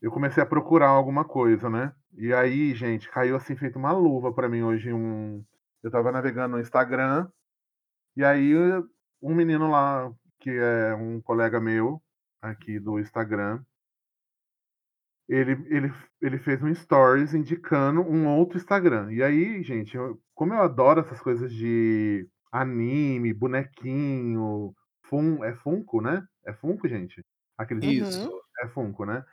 [0.00, 1.92] eu comecei a procurar alguma coisa, né.
[2.16, 5.44] E aí, gente, caiu assim feito uma luva pra mim hoje um
[5.82, 7.28] eu estava navegando no Instagram,
[8.16, 8.54] e aí
[9.22, 12.02] um menino lá, que é um colega meu,
[12.40, 13.62] aqui do Instagram
[15.30, 19.12] ele ele ele fez um stories indicando um outro Instagram.
[19.12, 24.74] E aí, gente, eu como eu adoro essas coisas de anime, bonequinho,
[25.04, 26.26] fun é Funko, né?
[26.44, 27.24] É Funko, gente?
[27.56, 28.28] Aqueles Isso.
[28.28, 28.40] Uhum.
[28.60, 29.24] é Funko, né?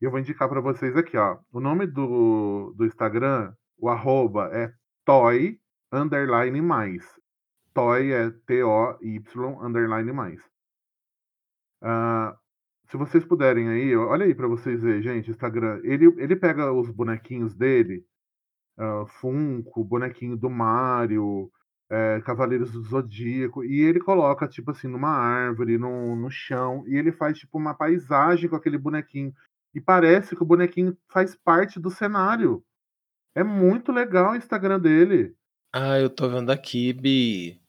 [0.00, 1.38] E eu vou indicar pra vocês aqui, ó.
[1.52, 4.72] O nome do do Instagram, o arroba é
[5.04, 5.58] toy
[5.92, 7.04] underline mais.
[7.74, 10.40] Toy é T-O-Y underline mais.
[11.82, 12.36] Ah,
[12.94, 15.80] se vocês puderem aí, olha aí pra vocês verem, gente, Instagram.
[15.82, 18.04] Ele ele pega os bonequinhos dele,
[18.78, 21.50] hã, Funko, bonequinho do Mario,
[21.90, 26.96] eh, Cavaleiros do Zodíaco, e ele coloca, tipo assim, numa árvore, no no chão, e
[26.96, 29.34] ele faz, tipo, uma paisagem com aquele bonequinho.
[29.74, 32.64] E parece que o bonequinho faz parte do cenário.
[33.34, 35.34] É muito legal o Instagram dele.
[35.72, 37.60] Ah, eu tô vendo aqui, Bi.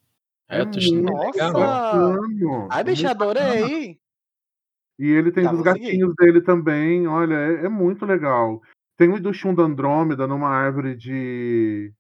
[0.48, 1.52] Ah, É eu tô achando legal.
[1.54, 2.20] Nossa!
[2.70, 3.10] Ai, é bacana.
[3.10, 4.00] adorei.
[4.98, 5.86] E ele tem dos vou seguir.
[5.86, 8.62] gatinhos dele também, olha, é é muito legal.
[8.98, 11.94] Tem o do Shun da Andrômeda numa árvore de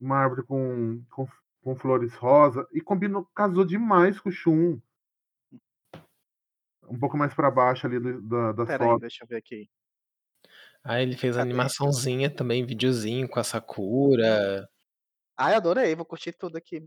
[0.00, 1.28] uma árvore com com
[1.62, 4.80] com flores rosa, e combinou casou demais com o Shun.
[6.88, 9.68] Um pouco mais pra baixo ali do da das Espera aí, deixa eu ver aqui.
[10.82, 11.48] Ah, ele fez Cadê?
[11.50, 14.68] animaçãozinha também, videozinho com a Sakura.
[15.36, 16.84] Ai, adorei, vou curtir tudo aqui.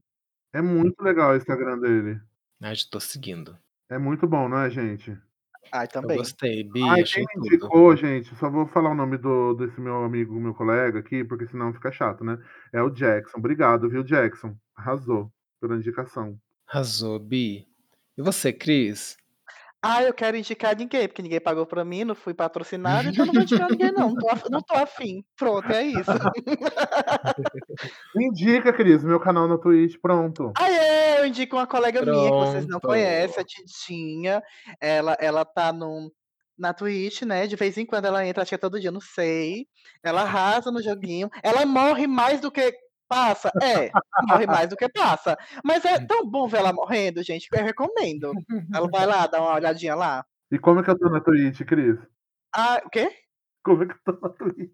[0.52, 2.20] É muito legal o Instagram dele.
[2.62, 3.58] Ah, já tô seguindo.
[3.90, 5.16] É muito bom, não é, gente?
[5.72, 6.18] Ai, Eu também.
[6.18, 10.40] gostei, Bi, Ai, quem indicou, gente, só vou falar o nome do desse meu amigo,
[10.40, 12.38] meu colega aqui, porque senão fica chato, né.
[12.72, 13.38] É o Jackson.
[13.38, 14.56] Obrigado, viu, Jackson.
[14.76, 16.38] Arrasou pela indicação.
[16.68, 17.68] Arrasou, Bi.
[18.18, 19.18] E você, Cris?
[19.86, 23.34] Ah, eu quero indicar ninguém, porque ninguém pagou pra mim, não fui patrocinado, então não
[23.34, 25.26] vou indicar ninguém não, não tô af não tô afim.
[25.36, 26.18] Pronto, é isso.
[28.16, 30.58] Indica, Cris, meu canal na Twitch, pronto.
[30.58, 33.46] Aê, eu indico uma colega minha que vocês não conhecem, a Pronto.
[33.46, 34.44] Tidinha.
[34.80, 36.10] Ela ela tá num
[36.58, 39.02] na Twitch, né, de vez em quando ela entra, acho que é todo dia, não
[39.02, 39.68] sei.
[40.04, 41.30] Ela arrasa no joguinho.
[41.44, 42.72] Ela morre mais do que
[43.08, 43.52] passa?
[43.62, 43.90] É,
[44.28, 45.38] morre mais do que passa.
[45.64, 48.34] Mas é tão bom ver ela morrendo, gente, que eu recomendo.
[48.74, 50.26] Ela vai lá, dá uma olhadinha lá.
[50.52, 51.98] E como é que eu tô na Twitch, Cris?
[52.56, 53.12] Ah, o quê?
[53.64, 54.72] Como é que eu tô na Twitch?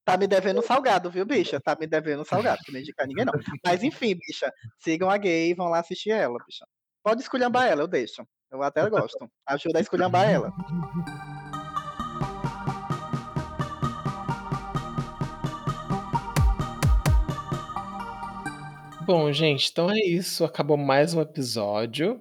[0.05, 1.61] Tá me devendo salgado, viu, bicha?
[1.61, 3.35] Tá me devendo salgado, que não indicar ninguém não.
[3.65, 6.67] Mas enfim, bicha, sigam a gay e vão lá assistir ela, bicha.
[7.05, 8.27] Pode esculhambar ela, eu deixo.
[8.51, 9.31] Eu até gosto.
[9.47, 10.53] Ajuda a esculhambar ela.
[19.07, 22.21] Bom, gente, então é isso, acabou mais um episódio.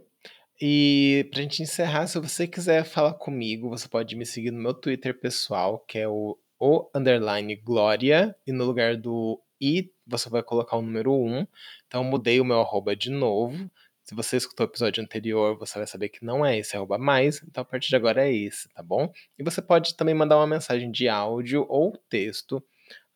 [0.61, 4.75] E pra gente encerrar, se você quiser falar comigo, você pode me seguir no meu
[4.75, 10.43] Twitter pessoal, que é o o underline Glória, e no lugar do i, você vai
[10.43, 11.47] colocar o número 1.
[11.87, 13.67] Então eu mudei o meu arroba de novo.
[14.03, 17.41] Se você escutou o episódio anterior, você vai saber que não é esse arroba mais,
[17.41, 19.11] então a partir de agora é esse, tá bom?
[19.39, 22.63] E você pode também mandar uma mensagem de áudio ou texto,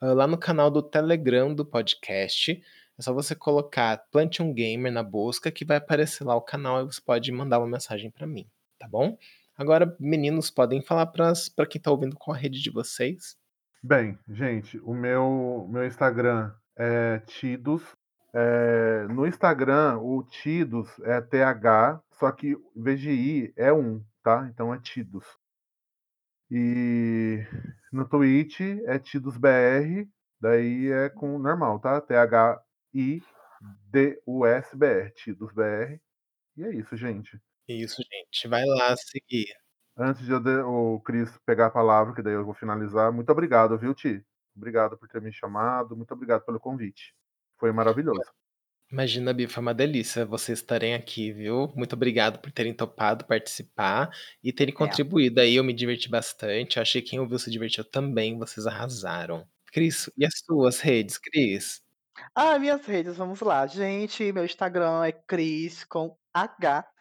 [0.02, 2.60] hã, lá no canal do Telegram do podcast.
[2.98, 6.82] É só você colocar Plante um Gamer na busca que vai aparecer lá o canal
[6.82, 8.48] e você pode mandar uma mensagem pra mim,
[8.80, 9.16] tá bom?
[9.58, 11.34] Agora, meninos, podem falar para
[11.70, 13.38] quem tá ouvindo qual a rede de vocês.
[13.82, 17.96] Bem, gente, o meu meu Instagram é Tidos.
[18.34, 24.04] Eh, no Instagram, o Tidos é TH, só que em vez de i é 1,
[24.22, 24.50] tá?
[24.52, 25.26] Então é Tidos.
[26.52, 27.46] E
[27.94, 30.08] no Twitch é TidosBR,
[30.40, 32.02] daí é com normal, tá?
[32.02, 33.22] T-H-I-D-U-S-B-R,
[35.12, 36.02] TidosBR.
[36.58, 37.40] E é isso, gente.
[37.68, 39.48] Isso, gente, vai lá seguir.
[39.98, 43.32] Antes de eu de o Cris pegar a palavra, que daí eu vou finalizar, muito
[43.32, 44.24] obrigado, viu, Ti?
[44.56, 47.14] Obrigado por ter me chamado, muito obrigado pelo convite.
[47.60, 48.30] Foi maravilhoso.
[48.92, 51.72] Imagina, Bi, foi uma delícia vocês estarem aqui, viu?
[51.76, 54.10] Muito obrigado por terem topado participar
[54.44, 54.78] e terem É.
[54.78, 59.48] contribuído aí, eu me diverti bastante, achei que quem ouviu se divertiu também, vocês arrasaram.
[59.72, 61.82] Cris, e as suas redes, Cris?
[62.34, 63.66] Ah, minhas redes, vamos lá.
[63.68, 66.95] Gente, meu Instagram é cris com h.s.chaves.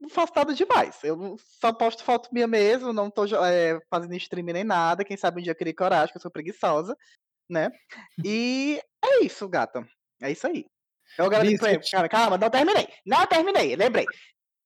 [0.00, 1.02] Não faço nada demais.
[1.02, 5.04] Eu só posto foto minha mesmo, não tô eh, fazendo streaming nem nada.
[5.04, 6.96] Quem sabe um dia eu criei coragem, que eu sou preguiçosa,
[7.48, 7.70] né?
[8.24, 9.86] E é isso, gata.
[10.20, 10.64] É isso aí.
[11.16, 11.90] Eu agradeço.
[11.90, 12.88] Cara, calma, não terminei.
[13.06, 14.06] Não terminei, lembrei.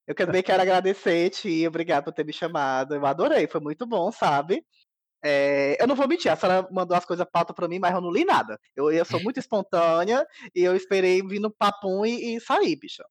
[0.06, 2.94] Eu também quero agradecer, Ti, obrigado por ter me chamado.
[2.94, 4.64] Eu adorei, foi muito bom, sabe?
[5.24, 8.00] É, eu não vou mentir, a senhora mandou as coisas pauta pra mim, mas eu
[8.00, 8.58] não li nada.
[8.76, 13.04] Eu, eu sou muito espontânea e eu esperei vir no papum e, e sair, bicha.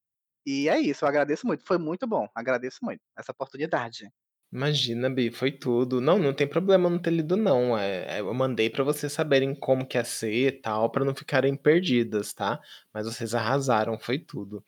[0.45, 1.65] E é isso, eu agradeço muito.
[1.65, 4.09] Foi muito bom, agradeço muito essa oportunidade.
[4.53, 6.01] Imagina, Bi, foi tudo.
[6.01, 9.85] Não, não tem problema não ter lido não, eh, eu mandei pra vocês saberem como
[9.87, 12.59] que ia ser e tal, pra não ficarem perdidas, tá?
[12.93, 14.63] Mas vocês arrasaram, foi tudo.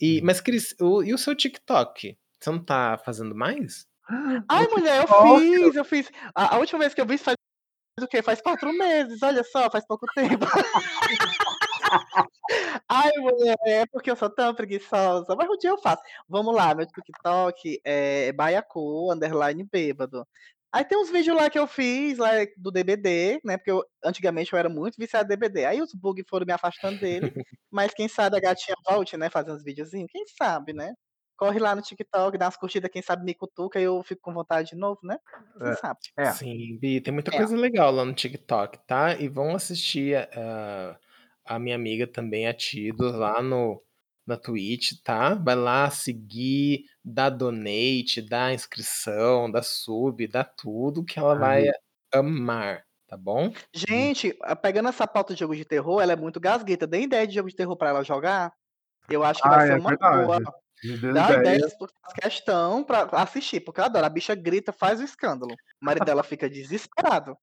[0.00, 2.18] E mas Cris, o e o seu TikTok?
[2.40, 3.87] Você não tá fazendo mais?
[4.48, 6.10] Ai, mulher, eu fiz, eu fiz.
[6.34, 7.36] A, a última vez que eu vi faz
[8.00, 8.22] o quê?
[8.22, 10.46] Faz quatro meses, olha só, faz pouco tempo.
[12.88, 16.02] Ai, mulher, é porque eu sou tão preguiçosa, mas um dia eu faço.
[16.28, 20.26] Vamos lá, meu TikTok é baiacu, underline bêbado.
[20.72, 24.52] Aí tem uns vídeos lá que eu fiz, lá do DBD, né, porque eu antigamente
[24.52, 27.32] eu era muito viciado em DBD, aí os bugs foram me afastando dele,
[27.70, 30.92] mas quem sabe a gatinha volte, né, fazer uns videozinhos, quem sabe, né.
[31.38, 34.34] Corre lá no TikTok, dá umas curtidas, quem sabe me cutuca e eu fico com
[34.34, 35.18] vontade de novo, né,
[35.62, 35.74] quem É.
[35.74, 36.00] sabe.
[36.18, 36.30] É.
[36.30, 37.32] Sim, Bi, tem muita É.
[37.32, 39.14] coisa legal lá no TikTok, tá?
[39.18, 40.98] E vão assistir a
[41.50, 43.82] a minha amiga também, a Tido, lá no
[44.26, 45.34] na Twitch, tá?
[45.34, 51.72] Vai lá seguir, dá donate, dá inscrição, dá sub, dá tudo que ela vai Ai.
[52.12, 53.50] amar, tá bom?
[53.74, 56.86] Gente, ah, pegando essa pauta de jogo de terror, ela é muito gasgueta.
[56.86, 58.52] Dê ideia de jogo de terror pra ela jogar.
[59.08, 60.40] Eu acho que vai Ai, ser é uma boa.
[60.40, 60.44] verdade.
[60.44, 60.67] Deu
[61.12, 61.56] Dá ideia.
[61.56, 64.06] ideias, porque eu faço questão pra assistir, porque eu adoro.
[64.06, 65.54] A bicha grita, faz o escândalo.
[65.80, 67.36] O marido dela fica desesperado.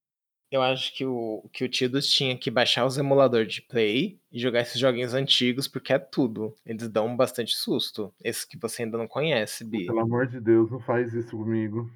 [0.51, 4.39] Eu acho que o que o Tidus tinha que baixar os emulador de Play e
[4.39, 6.53] jogar esses joguinhos antigos, porque é tudo.
[6.65, 8.13] Eles dão bastante susto.
[8.23, 9.86] Esses que você ainda não conhece, Bi.
[9.88, 11.89] Pelo amor de Deus, não faz isso comigo.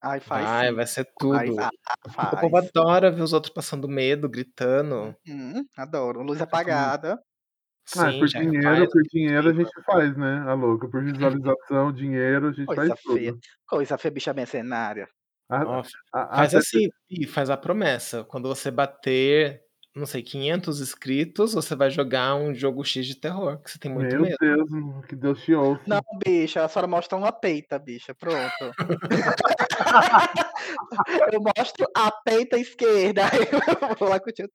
[0.00, 0.74] Ai, faz Vai, sim.
[0.74, 1.60] vai ser Faz, tudo.
[1.60, 1.70] ah,
[2.06, 2.66] O povo faz.
[2.68, 5.16] adora ver os outros passando medo, gritando.
[5.26, 6.22] Uhum, adoro.
[6.22, 7.18] Luz apagada.
[7.96, 10.88] Ah, Sim, por já dinheiro, faz por dinheiro a gente faz, né, a louca.
[10.88, 13.32] Por visualização, dinheiro, a gente faz Coisa feia.
[13.32, 13.40] tudo.
[13.66, 15.08] Coisa feia, bicha mercenária.
[15.48, 15.82] A Ó,
[16.12, 16.88] a faz até assim,
[17.26, 18.24] faz a promessa.
[18.24, 19.62] Quando você bater,
[19.98, 23.92] não sei, 500 inscritos, você vai jogar um jogo X de terror, que você tem
[23.92, 24.36] muito Meu medo.
[24.40, 24.68] Deus,
[25.06, 25.82] que Deus te ouça.
[25.86, 28.14] Não, bicha, a senhora mostra uma peita, bicha.
[28.14, 28.72] Pronto.
[31.32, 33.22] eu mostro a peita esquerda.
[33.32, 33.48] Aí
[33.90, 34.48] eu vou lá contigo.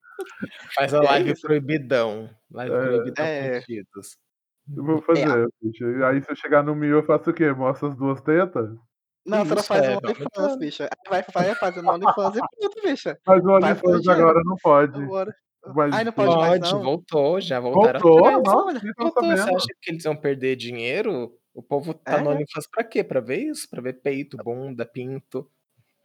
[0.74, 1.42] Faz a É live isso.
[1.42, 2.30] proibidão.
[2.50, 2.86] Live É.
[2.86, 3.62] proibidão É.
[4.76, 5.02] Eu vou É.
[5.02, 6.04] fazer, bicho.
[6.04, 7.52] Aí se eu chegar no 1000 eu faço o quê?
[7.52, 8.70] Mostro as 2 tetas?
[9.26, 10.84] Não, a senhora Isso, faz é, um OnlyFans, bicha.
[10.84, 13.18] Aí vai, vai fazendo OnlyFans e pronto, bicha.
[13.26, 14.22] Mas o OnlyFans dinheiro.
[14.22, 15.02] agora não pode.
[15.02, 15.34] Agora.
[15.74, 16.82] Mas Ai, não pode mais Pode, não?
[16.82, 18.26] voltou, já voltaram Voltou?
[18.26, 18.42] atrás.
[18.44, 21.32] Nossa, Voltou, você acha que eles iam perder dinheiro?
[21.54, 22.34] O povo tá no É.
[22.34, 23.02] OnlyFans pra quê?
[23.02, 23.68] Pra ver isso?
[23.70, 25.50] Pra ver peito, bunda, pinto.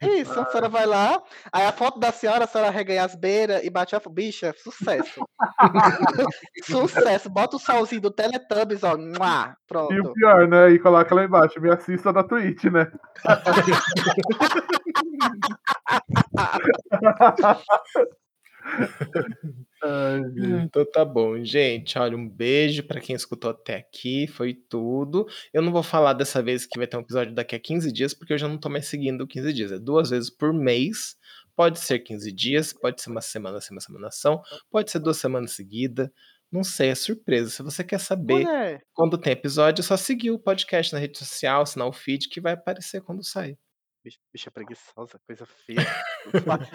[0.02, 1.22] Isso, a senhora vai lá,
[1.52, 4.54] aí a foto da senhora, a senhora reganha as beiras e bate a fo bicha,
[4.56, 5.20] sucesso.
[6.64, 7.28] Sucesso.
[7.28, 10.12] Bota o solzinho do Teletubbies, ó, mua, E o pronto.
[10.14, 12.90] pior, né, e coloca lá embaixo, me assista na Twitch, né.
[19.82, 20.66] Ai, gente.
[20.66, 21.98] Então tá bom, gente.
[21.98, 25.26] Olha, um beijo pra quem escutou até aqui, foi tudo.
[25.52, 28.14] Eu não vou falar dessa vez que vai ter um episódio daqui a 15 dias,
[28.14, 29.72] porque eu já não tô mais seguindo 15 dias.
[29.72, 31.16] É 2 vezes por mês.
[31.56, 34.40] Pode ser 15 dias, pode ser uma semana sem uma semana ação,
[34.70, 36.12] pode ser 2 semanas seguida.
[36.50, 37.50] Não sei, é surpresa.
[37.50, 38.80] Se você quer saber Mulher.
[38.94, 42.40] quando tem episódio, é só seguir o podcast na rede social, assinar o feed que
[42.40, 43.58] vai aparecer quando sair.
[44.02, 45.86] Bicha bicha preguiçosa, coisa feia.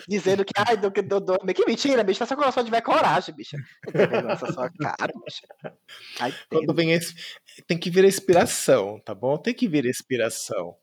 [0.08, 2.82] Dizendo que, ai, do que do do que mentira, bicha, só quando a senhora tiver
[2.82, 3.58] coragem, bicha.
[3.94, 5.48] Não nessa sua cara, bicha.
[6.20, 7.16] Ai, Quando vem esse
[7.68, 9.38] tem que vir a inspiração, tá bom?
[9.40, 10.76] Tem que vir a inspiração.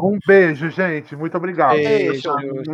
[0.00, 1.14] Um beijo, gente.
[1.16, 1.76] Muito obrigado.
[1.76, 2.22] Beijo,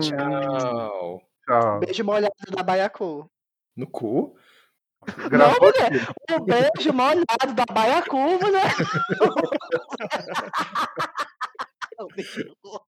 [0.00, 1.20] tchau.
[1.46, 1.80] Tchau.
[1.80, 3.28] Beijo molhado da Baiacu.
[3.76, 4.36] No cu?
[5.06, 5.98] Não, Gravou mulher, aqui.
[6.34, 8.18] um beijo molhado da Baiacu,
[11.98, 12.24] お前、
[12.62, 12.86] こ。